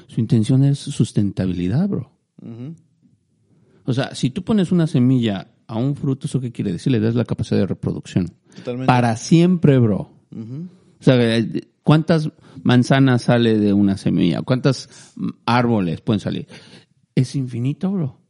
[0.06, 2.12] Su intención es sustentabilidad, bro.
[3.84, 6.92] O sea, si tú pones una semilla a un fruto, ¿eso qué quiere decir?
[6.92, 8.30] Le das la capacidad de reproducción.
[8.56, 8.86] Totalmente.
[8.86, 10.12] Para siempre, bro.
[10.30, 11.18] O sea,
[11.82, 12.30] ¿cuántas
[12.62, 14.42] manzanas sale de una semilla?
[14.42, 16.46] ¿Cuántos mm, árboles pueden salir?
[17.16, 18.20] Es infinito, bro.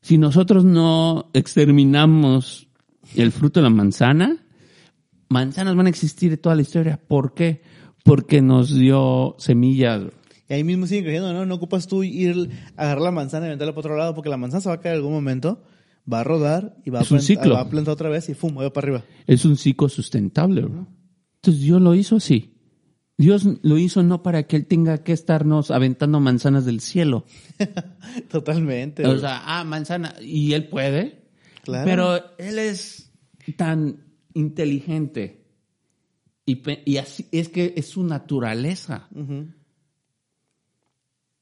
[0.00, 2.68] Si nosotros no exterminamos
[3.14, 4.45] el fruto de la manzana,
[5.28, 7.00] manzanas van a existir toda la historia.
[7.08, 7.62] ¿Por qué?
[8.04, 10.02] Porque nos dio semillas.
[10.48, 11.44] Y ahí mismo siguen creciendo, ¿no?
[11.44, 14.36] No ocupas tú ir a agarrar la manzana y aventarla para otro lado porque la
[14.36, 15.62] manzana se va a caer en algún momento,
[16.10, 17.54] va a rodar y va, Es a, un plant- ciclo.
[17.54, 18.56] va a plantar otra vez y ¡fum!
[18.56, 19.04] va para arriba.
[19.26, 20.86] Es un ciclo sustentable, bro.
[21.36, 22.52] Entonces Dios lo hizo así.
[23.18, 27.24] Dios lo hizo no para que Él tenga que estarnos aventando manzanas del cielo.
[28.30, 29.06] Totalmente.
[29.06, 30.14] O sea, ah, manzana.
[30.20, 31.24] Y Él puede.
[31.64, 31.84] Claro.
[31.84, 33.10] Pero Él es
[33.56, 34.04] tan
[34.36, 35.44] inteligente.
[36.44, 39.08] Y, así es que es su naturaleza.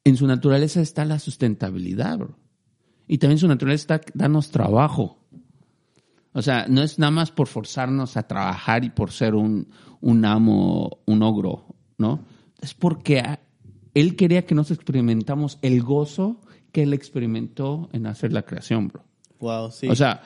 [0.05, 2.39] En su naturaleza está la sustentabilidad, bro.
[3.07, 5.19] Y también su naturaleza está darnos trabajo.
[6.33, 9.69] O sea, no es nada más por forzarnos a trabajar y por ser un,
[10.01, 12.25] un amo, un ogro, ¿no?
[12.61, 13.41] Es porque a-
[13.95, 16.41] él quería que nos experimentamos el gozo
[16.73, 19.05] que él experimentó en hacer la creación, bro.
[19.39, 19.87] Wow, sí.
[19.89, 20.23] O sea,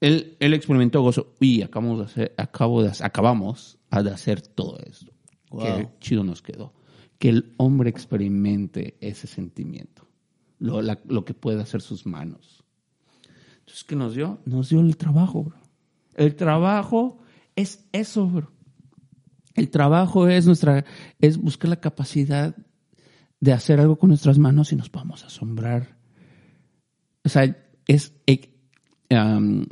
[0.00, 5.12] él, él experimentó gozo y acabamos de hacer, acabo de, acabamos de hacer todo esto.
[5.50, 5.62] Wow.
[5.64, 6.74] Qué chido nos quedó.
[7.18, 10.06] Que el hombre experimente ese sentimiento,
[10.58, 12.64] lo, la- lo que puede hacer sus manos.
[13.60, 14.38] Entonces, ¿qué nos dio?
[14.44, 15.56] Nos dio el trabajo, bro.
[16.14, 17.18] El trabajo
[17.56, 18.52] es eso, bro.
[19.54, 20.84] El trabajo es nuestra,
[21.20, 22.54] es buscar la capacidad
[23.40, 25.98] de hacer algo con nuestras manos y nos podamos asombrar
[27.24, 27.56] o sea,
[27.86, 28.14] es
[29.10, 29.64] um,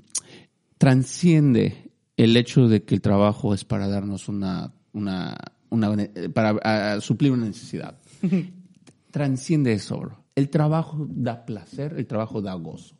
[0.78, 5.36] transciende el hecho de que el trabajo es para darnos una, una,
[5.70, 7.98] una eh, para suplir una necesidad.
[9.10, 10.24] transciende eso, bro.
[10.34, 12.96] El trabajo da placer, el trabajo da gozo.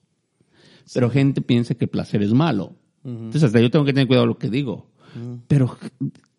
[0.95, 2.77] Pero gente piensa que placer es malo.
[3.05, 4.91] Entonces, hasta yo tengo que tener cuidado lo que digo.
[5.49, 5.77] Pero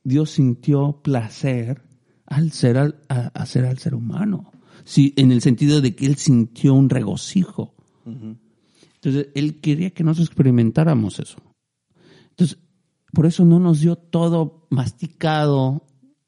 [0.04, 1.82] Dios sintió placer
[2.26, 4.52] al ser al, a- hacer al ser humano.
[4.84, 7.74] Sí, en el sentido de que él sintió un regocijo.
[9.08, 11.38] Entonces, él quería que nosotros experimentáramos eso.
[12.32, 12.58] Entonces,
[13.14, 15.86] por eso no nos dio todo masticado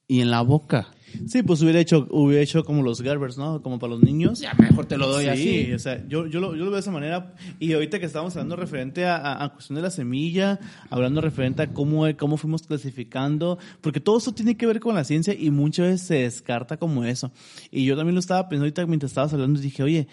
[0.07, 0.87] y en la boca.
[1.27, 3.61] sí, pues hubiera hecho, hubiera hecho como los Gerbers, ¿no?
[3.61, 4.39] Como para los niños.
[4.39, 5.73] Ya mejor te lo doy sí, así.
[5.73, 7.35] o sea, yo, yo, lo, yo lo veo de esa manera.
[7.59, 11.61] Y ahorita que estamos hablando referente a, a, a cuestión de la semilla, hablando referente
[11.61, 15.51] a cómo, cómo fuimos clasificando, porque todo eso tiene que ver con la ciencia y
[15.51, 17.31] muchas veces se descarta como eso.
[17.71, 20.07] Y yo también lo estaba pensando ahorita mientras estabas hablando y dije, oye,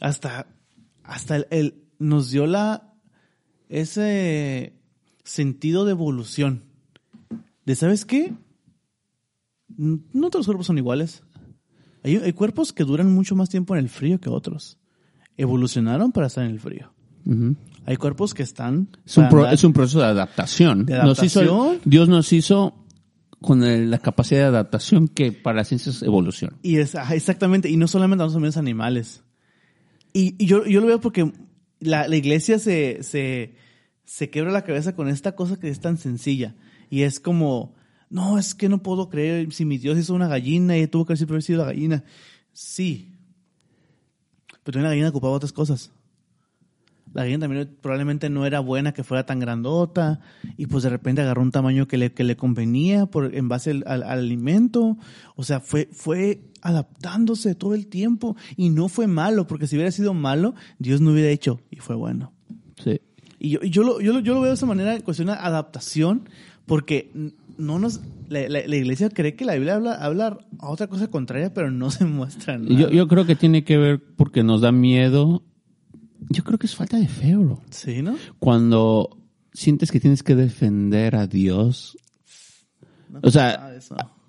[0.00, 0.46] hasta,
[1.02, 2.92] hasta el, el- nos dio la,
[3.68, 4.74] ese
[5.24, 6.64] sentido de evolución.
[7.64, 8.34] De, ¿sabes qué?
[9.76, 11.22] No todos los cuerpos son iguales.
[12.02, 14.78] Hay, hay cuerpos que duran mucho más tiempo en el frío que otros.
[15.36, 16.92] Evolucionaron para estar en el frío.
[17.86, 18.88] Hay cuerpos que están.
[19.06, 20.84] Es un, para pro- andar- es un proceso de adaptación.
[20.86, 21.80] ¿De Nos hizo- adaptación?
[21.84, 22.84] Dios nos hizo
[23.40, 26.56] con el- la capacidad de adaptación que para la ciencia es evolución.
[26.62, 29.22] Y es, ajá, exactamente, y no solamente a los animales.
[30.12, 31.32] Y, y yo, yo lo veo porque
[31.84, 33.54] la, la iglesia se, se,
[34.04, 36.54] se quebra la cabeza con esta cosa que es tan sencilla.
[36.90, 37.74] Y es como,
[38.10, 41.14] no, es que no puedo creer si mi Dios hizo una gallina y tuvo que
[41.14, 42.04] haber sido la gallina.
[42.52, 43.12] Sí.
[44.62, 45.90] Pero la gallina ocupaba otras cosas.
[47.14, 50.20] La gallina también probablemente no era buena que fuera tan grandota
[50.56, 53.70] y pues de repente agarró un tamaño que le, que le convenía por, en base
[53.70, 54.98] al, al- al alimento.
[55.36, 59.90] O sea, fue, fue adaptándose todo el tiempo y no fue malo, porque si hubiera
[59.92, 62.32] sido malo, Dios no hubiera hecho y fue bueno.
[62.82, 63.00] Sí.
[63.38, 65.28] Y yo, y yo, lo, yo, lo, yo lo veo de esa manera, en cuestión
[65.28, 66.28] de adaptación,
[66.66, 67.10] porque
[67.58, 71.08] no nos, la, la- la iglesia cree que la Biblia habla, habla a otra cosa
[71.08, 72.74] contraria, pero no se muestra nada.
[72.74, 75.42] Yo, yo creo que tiene que ver porque nos da miedo.
[76.30, 77.62] Yo creo que es falta de fe, bro.
[77.70, 78.16] Sí, ¿no?
[78.38, 79.18] Cuando
[79.52, 81.96] sientes que tienes que defender a Dios.
[83.08, 83.72] No O sea.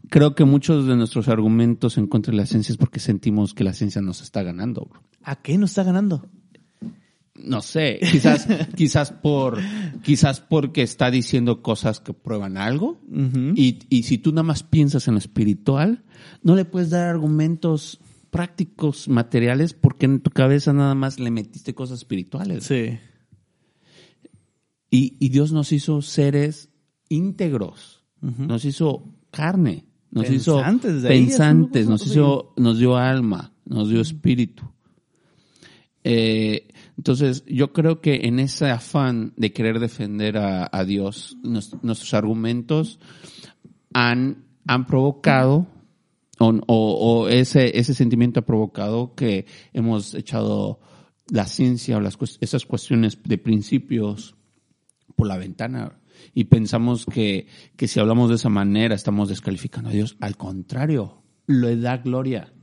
[0.09, 3.63] Creo que muchos de nuestros argumentos en contra de la ciencia es porque sentimos que
[3.63, 5.01] la ciencia nos está ganando, bro.
[5.23, 6.29] ¿A qué nos está ganando?
[7.33, 9.59] No sé, quizás, quizás por,
[10.03, 13.01] quizás porque está diciendo cosas que prueban algo.
[13.55, 16.03] Y, y si tú nada más piensas en lo espiritual,
[16.43, 17.99] no le puedes dar argumentos
[18.35, 22.65] prácticos, materiales, porque en tu cabeza nada más le metiste cosas espirituales.
[22.65, 22.97] Sí.
[24.91, 26.69] Y, y Dios nos hizo seres
[27.09, 33.89] íntegros, nos hizo carne, nos Pensantes, hizo de pensantes, nos hizo, nos dio alma, nos
[33.89, 34.63] dio espíritu.
[36.03, 36.67] Eh,
[36.97, 42.13] entonces, yo creo que en ese afán de querer defender a, a Dios, nos- nuestros
[42.13, 42.99] argumentos
[43.93, 45.67] han, han provocado,
[46.39, 50.79] o, o- o ese, ese sentimiento ha provocado que hemos echado
[51.29, 54.35] la ciencia o las, esas cuestiones de principios
[55.15, 55.99] por la ventana
[56.33, 60.17] y pensamos que, que si hablamos de esa manera estamos descalificando a Dios.
[60.19, 62.53] Al contrario, le da gloria.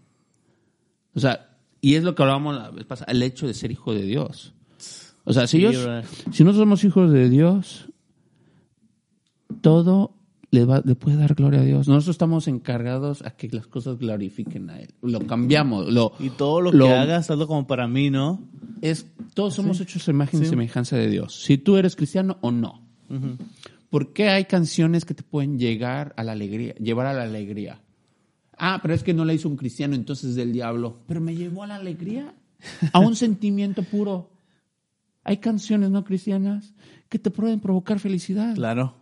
[1.14, 3.92] O sea, y es lo que hablábamos la vez pasada, el hecho de ser hijo
[3.94, 4.54] de Dios.
[5.24, 6.04] O sea, si, ¿verdad?
[6.32, 7.88] si nosotros somos hijos de Dios,
[9.60, 10.14] todo
[10.52, 11.88] le, va, le puede dar gloria a Dios.
[11.88, 14.90] Nosotros estamos encargados a que las cosas glorifiquen a Él.
[15.02, 15.90] Lo cambiamos.
[15.92, 18.40] Lo, Y todo lo, lo- que hagas, hazlo como para mí, ¿no?
[18.82, 21.42] es, todos somos hechos a imagen y semejanza de Dios.
[21.42, 22.82] Si tú eres cristiano o no.
[23.08, 23.36] Ujú.
[23.90, 27.80] ¿Por qué hay canciones que te pueden llegar a la alegría, llevar a la alegría?
[28.58, 30.98] Ah, pero es que no la hizo un cristiano, entonces es del diablo.
[31.06, 32.34] Pero me llevó a la alegría,
[32.92, 34.30] a un sentimiento puro.
[35.24, 36.74] Hay canciones no cristianas
[37.08, 38.54] que te pueden provocar felicidad.
[38.54, 38.96] Claro.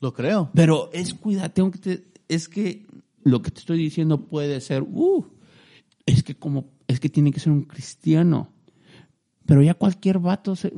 [0.00, 0.50] Lo creo.
[0.54, 2.86] Pero es cuidado, tengo que te- es que
[3.22, 5.26] lo que te estoy diciendo puede ser, uh,
[6.06, 8.52] es que como, es que tiene que ser un cristiano.
[9.46, 10.72] Pero ya cualquier vato, se-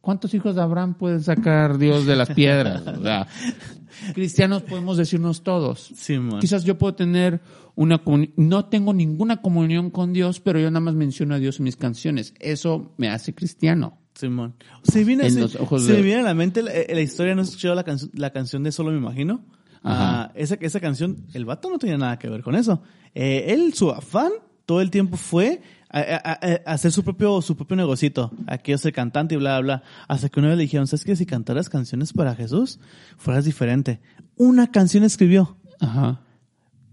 [0.00, 2.86] ¿cuántos hijos de Abraham puede sacar Dios de las piedras?
[2.86, 3.26] O sea,
[4.14, 5.92] cristianos podemos decirnos todos.
[5.94, 6.18] Sí.
[6.40, 7.40] Quizás yo puedo tener
[7.74, 8.00] una
[8.36, 11.76] no tengo ninguna comunión con Dios, pero yo nada más menciono a Dios en mis
[11.76, 12.34] canciones.
[12.38, 13.98] Eso me hace cristiano.
[14.14, 14.54] Simón.
[14.82, 16.86] Se viene, En se, los ojos se de- me viene a la mente la, eh,
[16.94, 19.44] la historia, ¿no has escuchado la, canción la canción de Solo Me Imagino?
[19.82, 20.22] Ajá.
[20.24, 22.82] Ah, esa, esa canción, el vato no tenía nada que ver con eso.
[23.14, 24.30] Eh, él, su afán,
[24.66, 28.30] todo el tiempo fue a, a- a- a hacer su propio, su propio negocito.
[28.46, 29.82] Aquí yo soy cantante y bla, bla, bla.
[30.08, 31.16] Hasta que una vez le dijeron, ¿sabes qué?
[31.16, 32.78] Si cantaras canciones para Jesús,
[33.16, 34.00] fueras diferente.
[34.36, 36.20] Una canción escribió Ajá.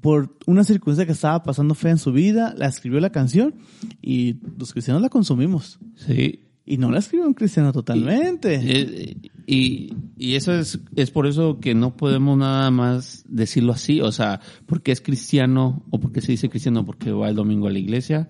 [0.02, 3.54] por una circunstancia que estaba pasando fea en su vida, la escribió la canción
[4.02, 5.80] y los cristianos la consumimos.
[5.96, 6.46] Sí.
[6.70, 8.60] Y no la escribió un cristiano totalmente.
[8.64, 14.00] Eh, Y, y eso es, es por eso que no podemos nada más decirlo así,
[14.02, 17.72] o sea, porque es cristiano o porque se dice cristiano porque va el domingo a
[17.72, 18.30] la iglesia,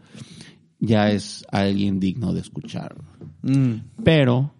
[0.79, 2.95] ya es alguien digno de escuchar.
[3.41, 3.73] Mm,
[4.05, 4.53] Pero,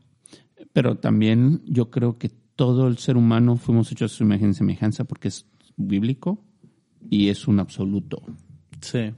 [0.74, 4.54] pero también yo creo que todo el ser humano fuimos hechos a su imagen y
[4.56, 5.46] semejanza porque es
[5.78, 6.44] bíblico
[7.10, 8.22] y es un absoluto.
[8.82, 9.12] sí.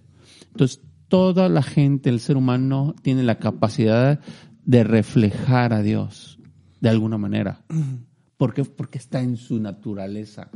[0.51, 4.19] Entonces, toda la gente, el ser humano, tiene la capacidad
[4.65, 6.39] de reflejar a Dios
[6.79, 7.63] de alguna manera.
[8.37, 8.63] ¿Por qué?
[8.65, 10.49] Porque está en su naturaleza.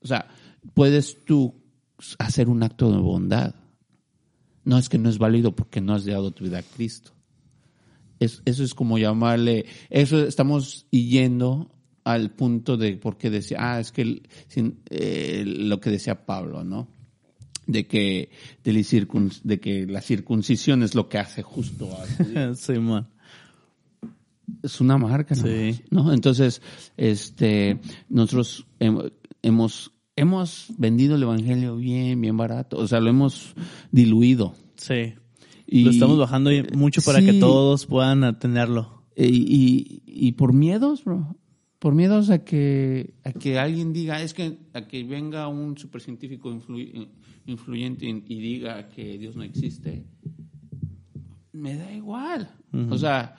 [0.00, 0.28] O sea,
[0.74, 1.54] puedes tú
[2.18, 3.54] hacer un acto de bondad.
[4.64, 7.12] No es que no es válido porque no has dado tu vida a Cristo.
[8.18, 11.70] Es- eso es como llamarle, eso estamos yendo
[12.04, 14.22] al punto de por qué decía, ah, es que
[14.90, 16.88] eh, lo que decía Pablo, ¿no?
[17.66, 18.30] De que
[18.62, 22.54] de la, que circuncisión es lo que hace justo judío.
[22.54, 23.08] sí, man.
[24.62, 25.80] es una marca Sí.
[25.90, 26.62] no entonces
[26.96, 33.54] este nosotros hem- hemos hemos vendido el evangelio bien bien barato o sea lo hemos
[33.90, 35.14] diluido Sí.
[35.66, 37.26] y Lo estamos bajando mucho para Sí.
[37.26, 39.02] que todos puedan tenerlo.
[39.16, 41.36] y, y, y por miedos bro
[41.78, 46.50] por miedos a que a que alguien diga es que a que venga un supercientífico
[46.50, 47.08] influ-
[47.46, 50.04] influyente y, diga que Dios no existe
[51.52, 52.50] me da igual
[52.90, 53.36] o sea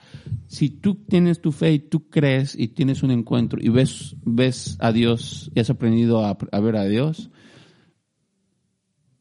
[0.48, 4.78] si tú tienes tu fe y tú crees y tienes un encuentro y ves ves
[4.80, 7.30] a Dios y has aprendido a, a ver a Dios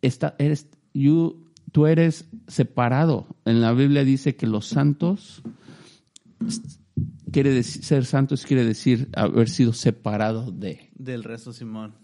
[0.02, 3.26] está, eres, you- tú eres separado.
[3.44, 5.42] En la Biblia dice que los santos
[7.30, 10.90] quiere decir, ser santos quiere decir haber sido separado de.
[10.94, 11.94] Del resto, Simón.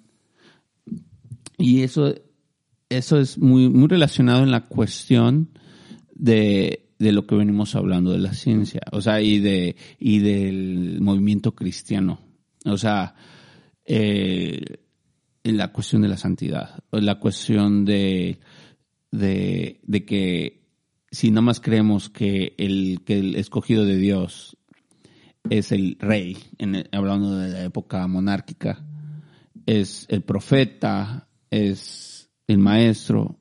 [1.59, 2.15] Y eso,
[2.89, 5.51] eso es muy, muy relacionado en la cuestión
[6.15, 11.01] de, de lo que venimos hablando de la ciencia, o sea, y de, y del
[11.01, 12.21] movimiento cristiano.
[12.65, 13.15] O sea,
[13.85, 14.61] eh,
[15.45, 18.39] en la cuestión de la santidad, en la cuestión de,
[19.11, 20.63] de, de que
[21.11, 24.57] si nada más creemos que el, que el escogido de Dios
[25.51, 28.85] es el rey, en hablando de la época monárquica,
[29.67, 33.39] es el profeta, es el maestro,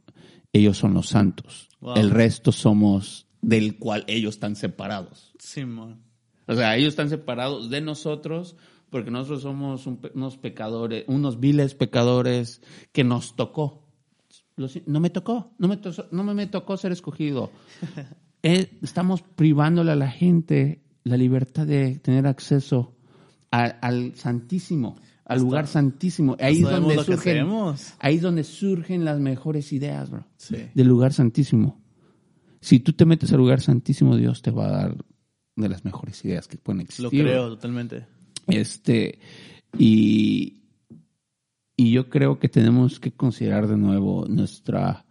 [0.54, 1.70] ellos son los santos.
[1.80, 1.96] Wow.
[1.96, 5.34] El resto somos del cual ellos están separados.
[5.40, 6.02] Simón.
[6.48, 8.56] O sea, ellos están separados de nosotros
[8.90, 13.88] porque nosotros somos un unos pecadores, unos viles pecadores que nos tocó.
[14.86, 17.52] No me tocó, no me, to- no me tocó ser escogido.
[18.44, 22.96] Eh, estamos privándole a la gente la libertad de tener acceso
[23.52, 24.96] a- al Santísimo,
[25.26, 26.36] al Hasta- lugar santísimo.
[26.40, 27.48] Ahí es, donde surgen,
[28.00, 30.26] ahí es donde surgen las mejores ideas, bro.
[30.38, 30.58] Sí.
[30.74, 31.82] Del lugar santísimo.
[32.60, 34.98] Si tú te metes al lugar santísimo, Dios te va a dar
[35.56, 37.04] de las mejores ideas que pueden existir.
[37.04, 38.06] Lo creo totalmente.
[38.48, 39.20] Este,
[39.78, 40.64] y,
[41.78, 45.06] y yo creo que tenemos que considerar de nuevo nuestra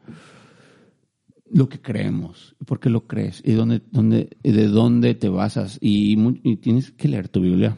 [1.52, 5.78] lo que creemos, por qué lo crees y dónde, dónde, de dónde te basas.
[5.80, 6.16] Y,
[6.56, 7.76] tienes que leer tu Biblia.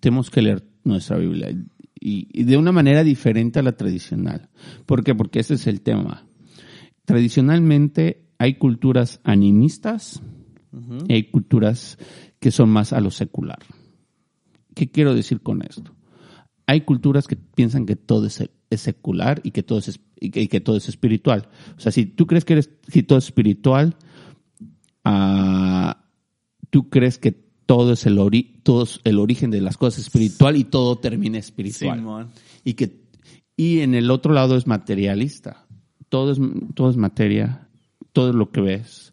[0.00, 1.50] Tenemos que leer nuestra Biblia
[2.00, 4.48] y, y de una manera diferente a la tradicional.
[4.86, 5.14] ¿Por qué?
[5.14, 6.26] Porque ese es el tema.
[7.04, 10.22] Tradicionalmente hay culturas animistas
[11.08, 11.98] y hay culturas
[12.38, 13.58] que son más a lo secular.
[14.74, 15.92] ¿Qué quiero decir con esto?
[16.70, 20.42] Hay culturas que piensan que todo es, es secular y que todo es, y que,
[20.42, 21.48] y que todo es espiritual.
[21.76, 23.96] O sea, si tú crees que eres, si todo es espiritual,
[25.04, 26.04] ah,
[26.70, 27.32] tú crees que
[27.66, 31.38] todo es el ori- todo es el origen de las cosas espiritual y todo termina
[31.38, 31.98] espiritual.
[31.98, 32.28] Simón.
[32.64, 33.00] Y que
[33.56, 35.66] y en el otro lado es materialista.
[36.08, 36.38] Todo es
[36.74, 37.68] todo es materia,
[38.12, 39.12] todo es lo que ves.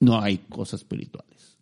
[0.00, 1.58] No hay cosas espirituales.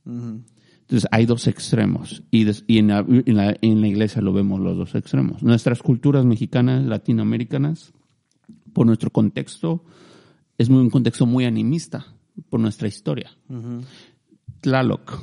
[0.94, 4.32] Entonces hay dos extremos y, des- y en, la, en la- en la iglesia lo
[4.32, 5.42] vemos los dos extremos.
[5.42, 7.92] Nuestras culturas mexicanas, latinoamericanas,
[8.72, 9.84] por nuestro contexto,
[10.56, 12.06] es muy, un contexto muy animista
[12.48, 13.30] por nuestra historia.
[14.60, 15.20] Tlaloc.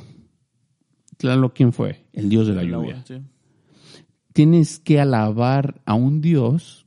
[1.16, 2.04] Tlaloc, ¿quién fue?
[2.12, 3.04] El dios de la lluvia.
[3.06, 3.14] sí.
[4.34, 6.84] Tienes que alabar a un dios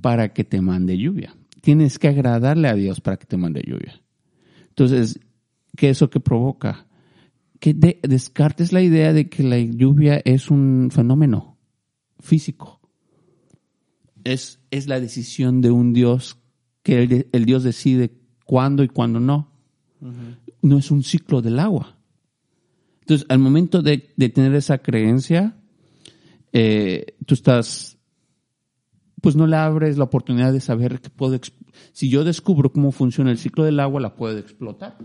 [0.00, 1.34] para que te mande lluvia.
[1.62, 4.00] Tienes que agradarle a Dios para que te mande lluvia.
[4.68, 5.20] Entonces,
[5.76, 6.83] ¿qué es eso que provoca?
[7.64, 11.56] Que de- descartes la idea de que la lluvia es un fenómeno
[12.20, 12.78] físico.
[14.22, 16.36] Es, es la decisión de un Dios
[16.82, 19.50] que el, el Dios decide cuándo y cuándo no.
[20.60, 21.96] No es un ciclo del agua.
[23.00, 25.56] Entonces, al momento de, de tener esa creencia,
[26.52, 27.96] eh, tú estás,
[29.22, 31.40] pues no le abres la oportunidad de saber que puedo,
[31.94, 34.98] si yo descubro cómo funciona el ciclo del agua, la puedo explotar.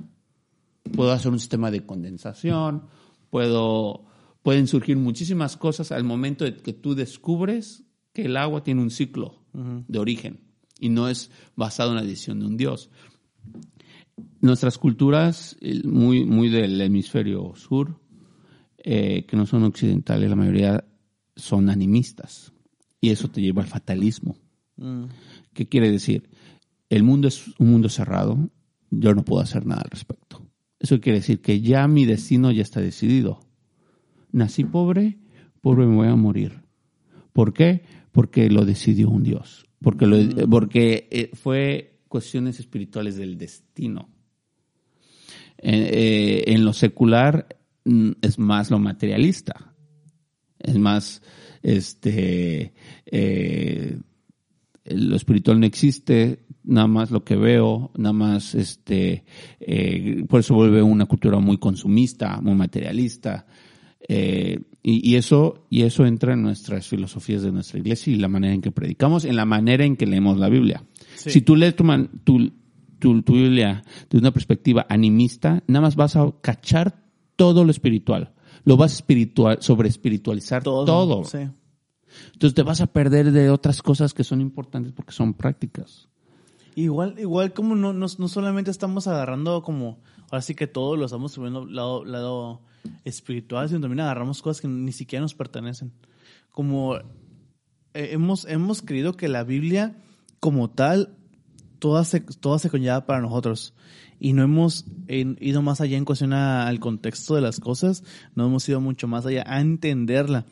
[0.95, 2.83] Puedo hacer un sistema de condensación,
[3.29, 4.05] puedo,
[4.41, 8.91] pueden surgir muchísimas cosas al momento de que tú descubres que el agua tiene un
[8.91, 10.39] ciclo de origen
[10.79, 12.89] y no es basado en la decisión de un dios.
[14.41, 17.99] Nuestras culturas, muy, muy del hemisferio sur,
[18.77, 20.85] eh, que no son occidentales, la mayoría
[21.35, 22.53] son animistas.
[23.01, 24.37] Y eso te lleva al fatalismo.
[24.77, 25.05] Mm.
[25.53, 26.29] ¿Qué quiere decir?
[26.89, 28.49] El mundo es un mundo cerrado,
[28.89, 30.41] yo no puedo hacer nada al respecto.
[30.79, 33.39] Eso quiere decir que ya mi destino ya está decidido.
[34.31, 35.17] Nací pobre,
[35.61, 36.61] pobre me voy a morir.
[37.33, 37.83] ¿Por qué?
[38.11, 39.65] Porque lo decidió un Dios.
[39.81, 44.09] Porque, lo- porque eh, fue cuestiones espirituales del destino.
[45.57, 49.73] Eh, eh, en lo secular mm, es más lo materialista.
[50.59, 51.21] Es más,
[51.61, 52.73] este,
[53.05, 53.97] eh,
[54.85, 59.23] lo espiritual no existe, nada más lo que veo, nada más, este,
[59.59, 63.45] eh, por eso vuelve una cultura muy consumista, muy materialista,
[64.07, 68.27] eh, y, y eso, y eso entra en nuestras filosofías de nuestra iglesia y la
[68.27, 70.83] manera en que predicamos, en la manera en que leemos la Biblia.
[71.15, 71.29] Sí.
[71.31, 72.51] Si tú lees tu, man- tu,
[72.97, 77.03] tu, tu Biblia desde una perspectiva animista, nada más vas a cachar
[77.35, 78.33] todo lo espiritual.
[78.63, 80.85] Lo vas a espiritual, sobre espiritualizar Todo.
[80.85, 81.23] todo.
[81.25, 81.39] Sí.
[82.33, 86.07] Entonces te vas a perder de otras cosas que son importantes porque son prácticas.
[86.79, 89.99] Igual, igual como no, no, no solamente estamos agarrando como,
[90.31, 92.61] ahora sí que todo lo estamos subiendo lado, lado
[93.03, 95.91] espiritual, sino también agarramos cosas que ni siquiera nos pertenecen.
[96.51, 97.01] Como eh,
[97.93, 99.97] hemos, hemos creído que la Biblia
[100.39, 101.17] como tal
[101.79, 103.73] toda se, toda se conlleva para nosotros.
[104.17, 108.05] Y no hemos ido más allá en cuestión al contexto de las cosas,
[108.35, 110.45] no hemos ido mucho más allá a entenderla.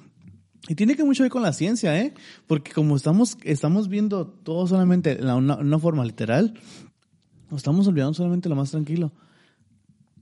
[0.70, 2.14] Y tiene que mucho ver con la ciencia, ¿eh?
[2.48, 6.54] Porque como estamos, estamos viendo todo solamente en la- una, una forma literal,
[7.50, 9.12] nos estamos olvidando solamente lo más tranquilo.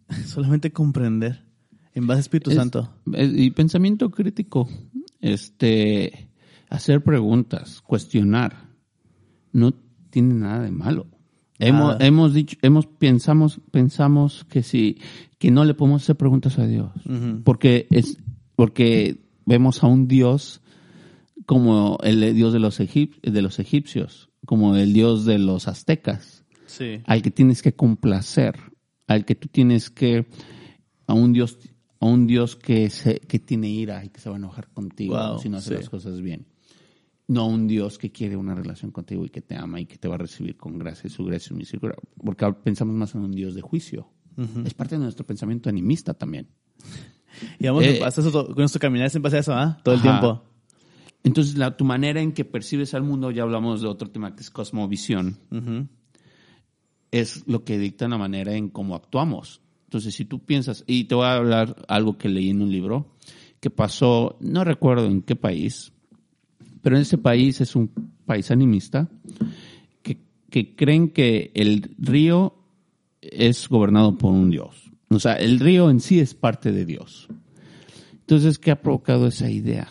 [0.27, 1.43] solamente comprender.
[1.93, 2.89] En base a Espíritu Es- Santo.
[3.13, 4.67] es- y pensamiento crítico,
[5.21, 6.29] este,
[6.69, 8.69] hacer preguntas, cuestionar,
[9.51, 9.73] no
[10.09, 11.07] tiene nada de malo.
[11.57, 12.05] Hemos, Nada.
[12.05, 14.97] hemos dicho, hemos pensamos, pensamos que si,
[15.39, 17.41] que no le podemos hacer preguntas a Dios, Ujú.
[17.45, 18.17] porque es,
[18.57, 20.61] porque vemos a un Dios
[21.45, 26.43] como el Dios de los, egip- de los egipcios, como el Dios de los aztecas
[26.67, 27.01] Sí.
[27.05, 28.55] al que tienes que complacer,
[29.07, 30.25] al que tú tienes que,
[31.07, 31.59] a un Dios,
[31.99, 35.15] a un Dios que se, que tiene ira y que se va a enojar contigo
[35.15, 35.75] Wow, si no haces sí.
[35.75, 36.47] las cosas bien.
[37.27, 39.97] No a un Dios que quiere una relación contigo y que te ama y que
[39.97, 41.97] te va a recibir con gracia y su gracia y su misericordia.
[42.23, 44.09] Porque pensamos más en un Dios de juicio.
[44.65, 46.47] Es parte de nuestro pensamiento animista también.
[47.59, 49.77] Y vamos Eh, eso, con nuestro caminar es en base a eso, ¿ah?
[49.83, 50.43] Todo el tiempo.
[51.23, 54.41] Entonces, la, tu manera en que percibes al mundo, ya hablamos de otro tema que
[54.41, 55.39] es cosmovisión,
[57.11, 59.61] es lo que dicta la manera en cómo actuamos.
[59.85, 63.15] Entonces, si tú piensas, y te voy a hablar algo que leí en un libro,
[63.59, 65.93] que pasó, no recuerdo en qué país,
[66.83, 67.89] pero en ese país es un
[68.25, 69.09] país animista,
[70.03, 70.19] que,
[70.51, 72.53] que creen que el río
[73.21, 74.84] es gobernado por un dios.
[75.09, 77.27] O sea, el río en sí es parte de Dios.
[78.11, 79.87] Entonces, ¿qué ha provocado esa idea?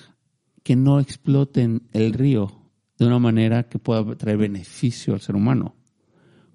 [0.63, 2.51] Que no exploten el río
[2.99, 5.77] de una manera que pueda traer beneficio al ser humano.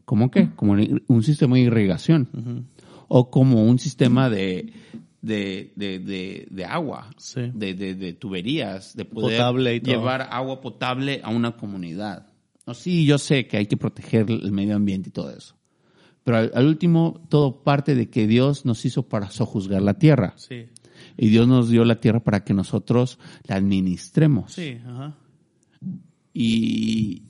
[0.05, 0.49] ¿Cómo qué?
[0.55, 0.76] Como
[1.07, 2.68] un sistema de irrigación.
[3.07, 4.74] O como un sistema de,
[5.22, 7.12] de, de, de, de agua.
[7.18, 7.41] Sí.
[7.53, 8.95] De, de, de tuberías.
[8.95, 9.95] De poder Potable y todo.
[9.95, 12.28] llevar agua potable a una comunidad.
[12.66, 15.55] No, sí, yo sé que hay que proteger el medio ambiente y todo eso.
[16.30, 20.34] Pero al, al último, todo parte de que Dios nos hizo para sojuzgar la tierra.
[20.38, 20.66] Sí.
[21.18, 23.18] Y Dios nos dio la tierra para que nosotros
[23.48, 24.54] la administremos.
[24.54, 25.16] Sí, ajá.
[26.34, 27.24] Y,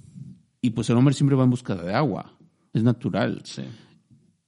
[0.62, 2.38] y pues el hombre siempre va en busca de agua.
[2.74, 3.42] Es natural.
[3.46, 3.64] Sí.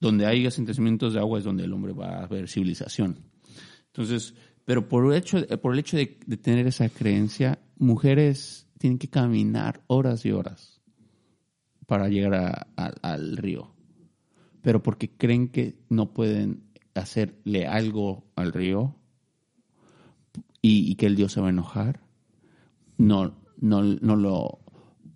[0.02, 3.20] Donde hay asentamientos de agua es donde el hombre va a ver civilización.
[3.88, 4.34] Entonces,
[4.66, 9.08] pero por el hecho, por el hecho de, de tener esa creencia, mujeres tienen que
[9.10, 10.82] caminar horas y horas
[11.86, 13.72] para llegar a- a- al río.
[14.62, 18.96] Pero porque creen que no pueden hacerle algo al río
[20.62, 22.02] y, que el Dios se va a enojar,
[22.98, 24.60] no, no, no lo,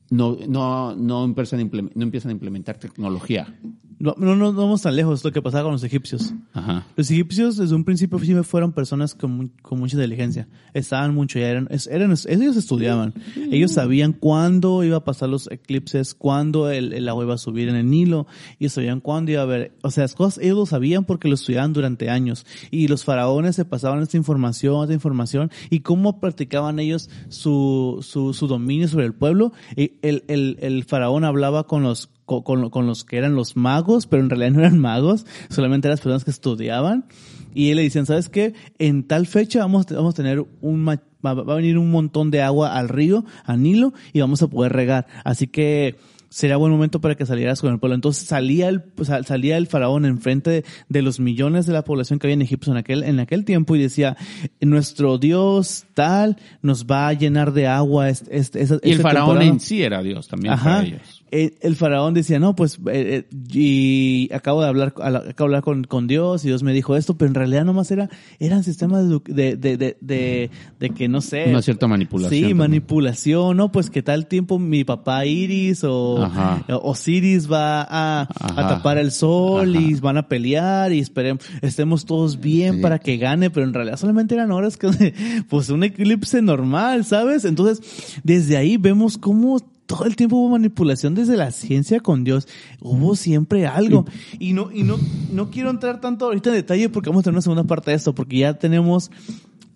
[0.10, 3.60] no, no, no empiezan a no empiezan a implementar tecnología.
[3.98, 6.34] No, no, no, vamos tan lejos lo que pasaba con los egipcios.
[6.54, 6.86] Ajá.
[6.98, 10.48] Los egipcios desde un principio fueron personas con, con mucha inteligencia.
[10.74, 13.14] Estaban mucho, ya eran, eran, ellos estudiaban.
[13.52, 17.70] Ellos sabían cuándo iba a pasar los eclipses, cuándo el, el agua iba a subir
[17.70, 18.28] en el Nilo,
[18.60, 21.36] y sabían cuándo iba a haber, o sea, las cosas ellos lo sabían porque lo
[21.36, 22.46] estudiaban durante años.
[22.72, 28.34] Y los faraones se pasaban esta información, esta información, y cómo practicaban ellos su, su,
[28.34, 29.54] su dominio sobre el pueblo.
[29.78, 34.08] Y el, el, el faraón hablaba con los con, con los que eran los magos,
[34.08, 37.06] pero en realidad no eran magos, solamente eran las personas que estudiaban.
[37.54, 38.54] Y le decían, ¿sabes qué?
[38.80, 41.00] En tal fecha vamos, vamos a tener un, va,
[41.34, 44.74] va a venir un montón de agua al río, al Nilo, y vamos a poder
[44.74, 45.08] regar.
[45.24, 45.96] Así que
[46.28, 47.96] sería buen momento para que salieras con el pueblo.
[47.96, 51.86] Entonces salía el, pues, sal- salía el faraón enfrente de, de los millones de la
[51.86, 54.18] población que había en Egipto en aquel, en aquel tiempo y decía,
[54.60, 59.28] nuestro Dios tal nos va a llenar de agua este, este, esa- Y el faraón
[59.30, 59.50] temporada".
[59.52, 60.64] en sí era Dios también Ajá.
[60.78, 61.24] para ellos.
[61.32, 65.84] El faraón decía, no, pues, eh, eh, y acabo de hablar, acabo de hablar con,
[65.84, 68.10] con Dios y Dios me dijo esto, pero en realidad nomás era,
[68.40, 70.50] eran sistemas de, de, de, de,
[70.80, 71.46] de- que no sé.
[71.50, 72.58] Una cierta manipulación Sí, también.
[72.58, 73.72] manipulación, ¿no?
[73.72, 76.64] Pues que tal tiempo mi papá Iris o Ajá.
[76.70, 79.82] Osiris va a, a tapar el sol Ajá.
[79.86, 82.82] y van a pelear y esperemos, estemos todos bien Sí.
[82.82, 84.88] para que gane, pero en realidad solamente eran horas que,
[85.50, 87.44] pues un eclipse normal, ¿sabes?
[87.46, 92.48] Entonces, desde ahí vemos cómo todo el tiempo hubo manipulación desde la ciencia con Dios.
[92.82, 94.06] Hubo siempre algo.
[94.40, 94.98] Y no, y no,
[95.32, 97.98] no quiero entrar tanto ahorita en detalle porque vamos a tener una segunda parte de
[97.98, 99.12] esto, porque ya tenemos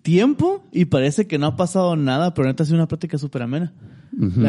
[0.02, 3.42] tiempo y parece que no ha pasado nada, pero neta ha sido una práctica súper
[3.42, 3.72] amena.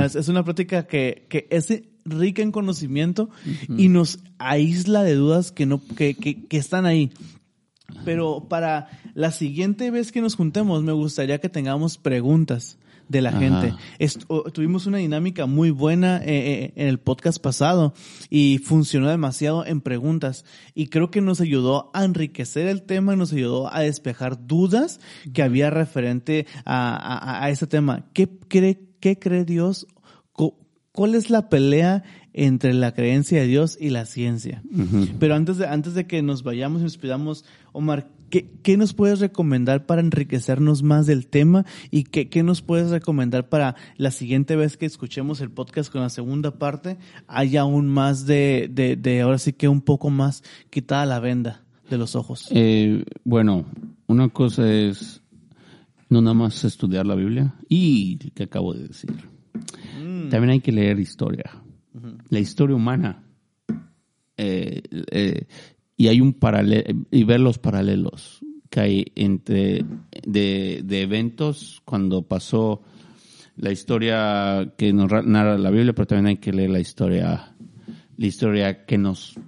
[0.04, 1.72] Es una práctica que, que es
[2.04, 3.30] rica en conocimiento
[3.78, 7.12] y nos aísla de dudas que no, que, que, que están ahí.
[8.06, 12.80] Pero para la siguiente vez que nos juntemos, me gustaría que tengamos preguntas
[13.10, 13.40] de la Ajá.
[13.40, 13.74] gente.
[14.00, 14.24] Est-
[14.54, 17.94] tuvimos una dinámica muy buena eh, eh, en el podcast pasado
[18.30, 20.46] y funcionó demasiado en preguntas
[20.76, 25.00] y creo que nos ayudó a enriquecer el tema y nos ayudó a despejar dudas
[25.34, 28.06] que había referente a, a, a ese tema.
[28.14, 29.88] ¿Qué cree, qué cree Dios?
[30.94, 34.62] ¿cuál es la pelea entre la creencia de Dios y la ciencia?
[35.20, 38.96] Pero antes de, antes de que nos vayamos y nos pidamos, Omar, ¿qué, ¿qué, nos
[38.96, 41.66] puedes recomendar para enriquecernos más del tema?
[41.92, 46.02] ¿Y qué, qué, nos puedes recomendar para la siguiente vez que escuchemos el podcast con
[46.02, 50.44] la segunda parte, haya aún más de, de, de ahora sí que un poco más
[50.72, 52.48] quitada la venda de los ojos?
[52.50, 53.66] Eh, bueno,
[54.08, 55.22] una cosa es
[56.10, 59.12] no nada más estudiar la Biblia y que acabo de decir.
[60.02, 60.30] Mm.
[60.30, 61.52] También hay que leer historia,
[61.94, 62.18] uh -huh.
[62.30, 63.24] la historia humana.
[64.38, 65.46] Eh, eh,
[66.02, 68.40] y hay un paralelo, y ver los paralelos
[68.72, 69.86] que hay entre
[70.26, 72.82] de, de, eventos cuando pasó
[73.56, 77.56] la historia que nos narra la Biblia, pero también hay que leer la historia,
[78.18, 79.40] la historia que nos,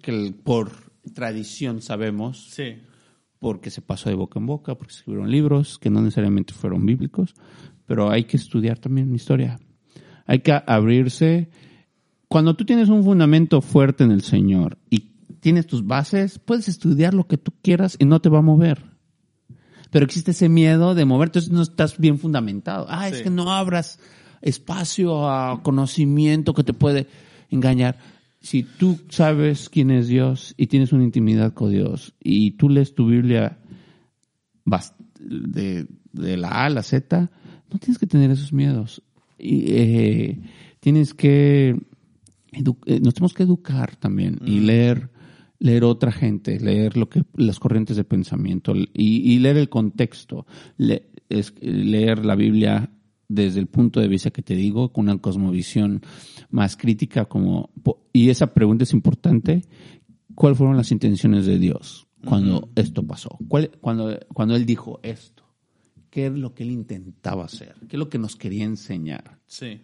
[0.00, 0.70] que por
[1.12, 2.50] tradición sabemos.
[2.50, 2.76] Sí
[3.40, 6.86] porque se pasó de boca en boca, porque se escribieron libros que no necesariamente fueron
[6.86, 7.34] bíblicos,
[7.84, 9.58] pero hay que estudiar también historia.
[10.24, 11.50] Hay que abrirse.
[12.28, 15.15] Cuando tú tienes un fundamento fuerte en el Señor y
[15.46, 18.82] tienes tus bases, puedes estudiar lo que tú quieras y no te va a mover.
[19.92, 22.84] Pero existe ese miedo de mover, entonces no estás bien fundamentado.
[22.88, 23.14] Ah, sí.
[23.14, 24.00] es que no abras
[24.42, 27.06] espacio a conocimiento que te puede
[27.48, 27.96] engañar
[28.40, 32.96] si tú sabes quién es Dios y tienes una intimidad con Dios y tú lees
[32.96, 33.60] tu Biblia
[35.20, 37.30] de, de la A a la Z,
[37.70, 39.00] no tienes que tener esos miedos.
[39.38, 40.40] Y, eh,
[40.80, 41.76] tienes que,
[42.50, 44.48] eh, nos tenemos que educar también mm.
[44.48, 45.08] y leer,
[45.58, 50.46] leer otra gente, leer lo que, las corrientes de pensamiento y, y leer el contexto,
[50.76, 52.90] le, es, leer la Biblia
[53.28, 56.02] desde el punto de vista que te digo, con una cosmovisión
[56.50, 57.70] más crítica, como,
[58.12, 59.62] y esa pregunta es importante,
[60.34, 62.70] ¿cuáles fueron las intenciones de Dios cuando uh -huh.
[62.76, 63.36] esto pasó?
[63.48, 65.44] ¿Cuál, cuando, cuando Él dijo esto,
[66.10, 67.74] ¿qué es lo que Él intentaba hacer?
[67.88, 69.40] ¿Qué es lo que nos quería enseñar?
[69.46, 69.80] Sí.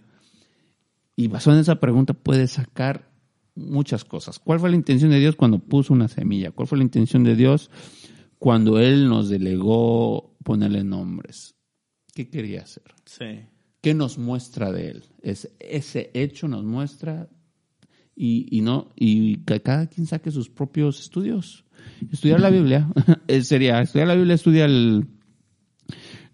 [1.16, 3.11] Y basado en esa pregunta puedes sacar
[3.54, 4.38] muchas cosas.
[4.38, 6.50] ¿Cuál fue la intención de Dios cuando puso una semilla?
[6.50, 7.70] ¿Cuál fue la intención de Dios
[8.38, 11.54] cuando Él nos delegó ponerle nombres?
[12.14, 12.94] ¿Qué quería hacer?
[13.06, 13.46] Sí.
[13.80, 15.04] ¿Qué nos muestra de él?
[15.22, 17.28] Es, ese hecho nos muestra
[18.14, 21.64] y, y, no y que cada quien saque sus propios estudios.
[22.12, 22.88] Estudiar la Biblia
[23.42, 25.08] sería estudiar la Biblia, estudia el,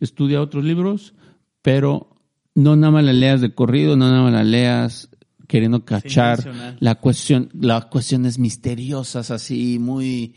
[0.00, 1.14] estudia otros libros,
[1.62, 2.14] pero
[2.54, 5.10] no nada más la leas de corrido, no nada más la leas
[5.48, 6.38] queriendo cachar
[6.78, 10.36] la cuestión, las cuestiones misteriosas así muy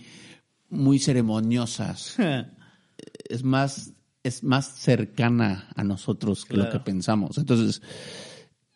[0.69, 2.17] muy ceremoniosas.
[3.29, 3.93] es más
[4.23, 7.37] es más cercana a nosotros que lo que pensamos.
[7.37, 7.81] Entonces,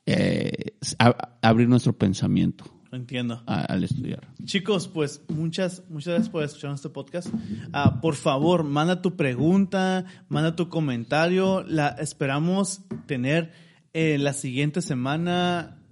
[0.05, 2.65] eh, a, abrir nuestro pensamiento.
[2.91, 3.43] Entiendo.
[3.45, 4.27] A, al estudiar.
[4.43, 7.27] Chicos, pues muchas, muchas gracias por escuchar este podcast.
[7.27, 11.63] Uh, por favor, manda tu pregunta, manda tu comentario.
[11.63, 13.51] La esperamos tener
[13.93, 15.84] eh, la siguiente semana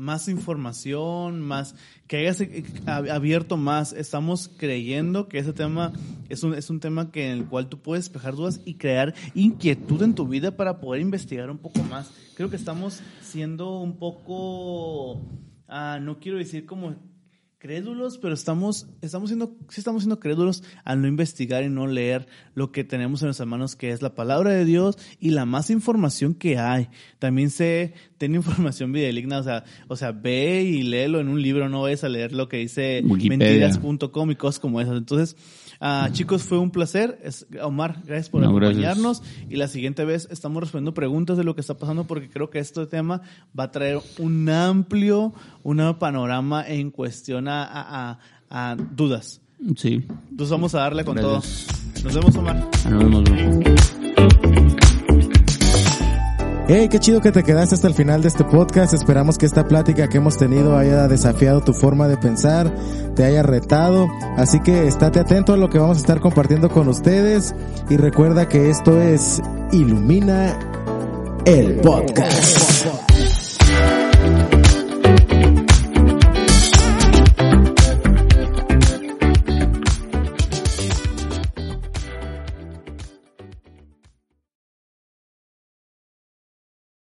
[0.00, 1.74] más información, más
[2.08, 2.42] que hayas
[2.86, 3.92] abierto más.
[3.92, 5.92] Estamos creyendo que ese tema
[6.28, 9.14] es un, es un tema que en el cual tú puedes despejar dudas y crear
[9.34, 12.10] inquietud en tu vida para poder investigar un poco más.
[12.34, 16.96] Creo que estamos siendo un poco, uh, no quiero decir como
[17.60, 22.26] crédulos, pero estamos, estamos siendo, sí estamos siendo crédulos al no investigar y no leer
[22.54, 25.68] lo que tenemos en nuestras manos, que es la palabra de Dios y la más
[25.68, 26.88] información que hay.
[27.18, 31.68] También se tiene información videoligna, o sea, o sea, ve y léelo en un libro,
[31.68, 34.96] no vayas a leer lo que dice mentiras.com y cosas como esas.
[34.96, 35.36] Entonces,
[35.82, 37.18] uh, chicos, fue un placer.
[37.22, 39.20] Es, Omar, gracias por no, acompañarnos.
[39.20, 39.50] Gracias.
[39.50, 42.58] Y la siguiente vez estamos respondiendo preguntas de lo que está pasando porque creo que
[42.58, 43.20] este tema
[43.58, 48.18] va a traer un amplio, un panorama en cuestión a,
[48.50, 49.40] a, a, dudas.
[49.76, 50.06] Sí.
[50.30, 51.66] Entonces vamos a darle con Gracias.
[51.66, 52.04] todo.
[52.04, 52.68] Nos vemos, Omar.
[52.88, 53.60] Nos vemos, bro.
[56.72, 58.94] Hey, qué chido que te quedaste hasta el final de este podcast.
[58.94, 62.72] Esperamos que esta plática que hemos tenido haya desafiado tu forma de pensar,
[63.16, 64.08] te haya retado.
[64.36, 67.56] Así que estate atento a lo que vamos a estar compartiendo con ustedes.
[67.88, 69.42] Y recuerda que esto es
[69.72, 70.56] Ilumina
[71.44, 72.86] el podcast.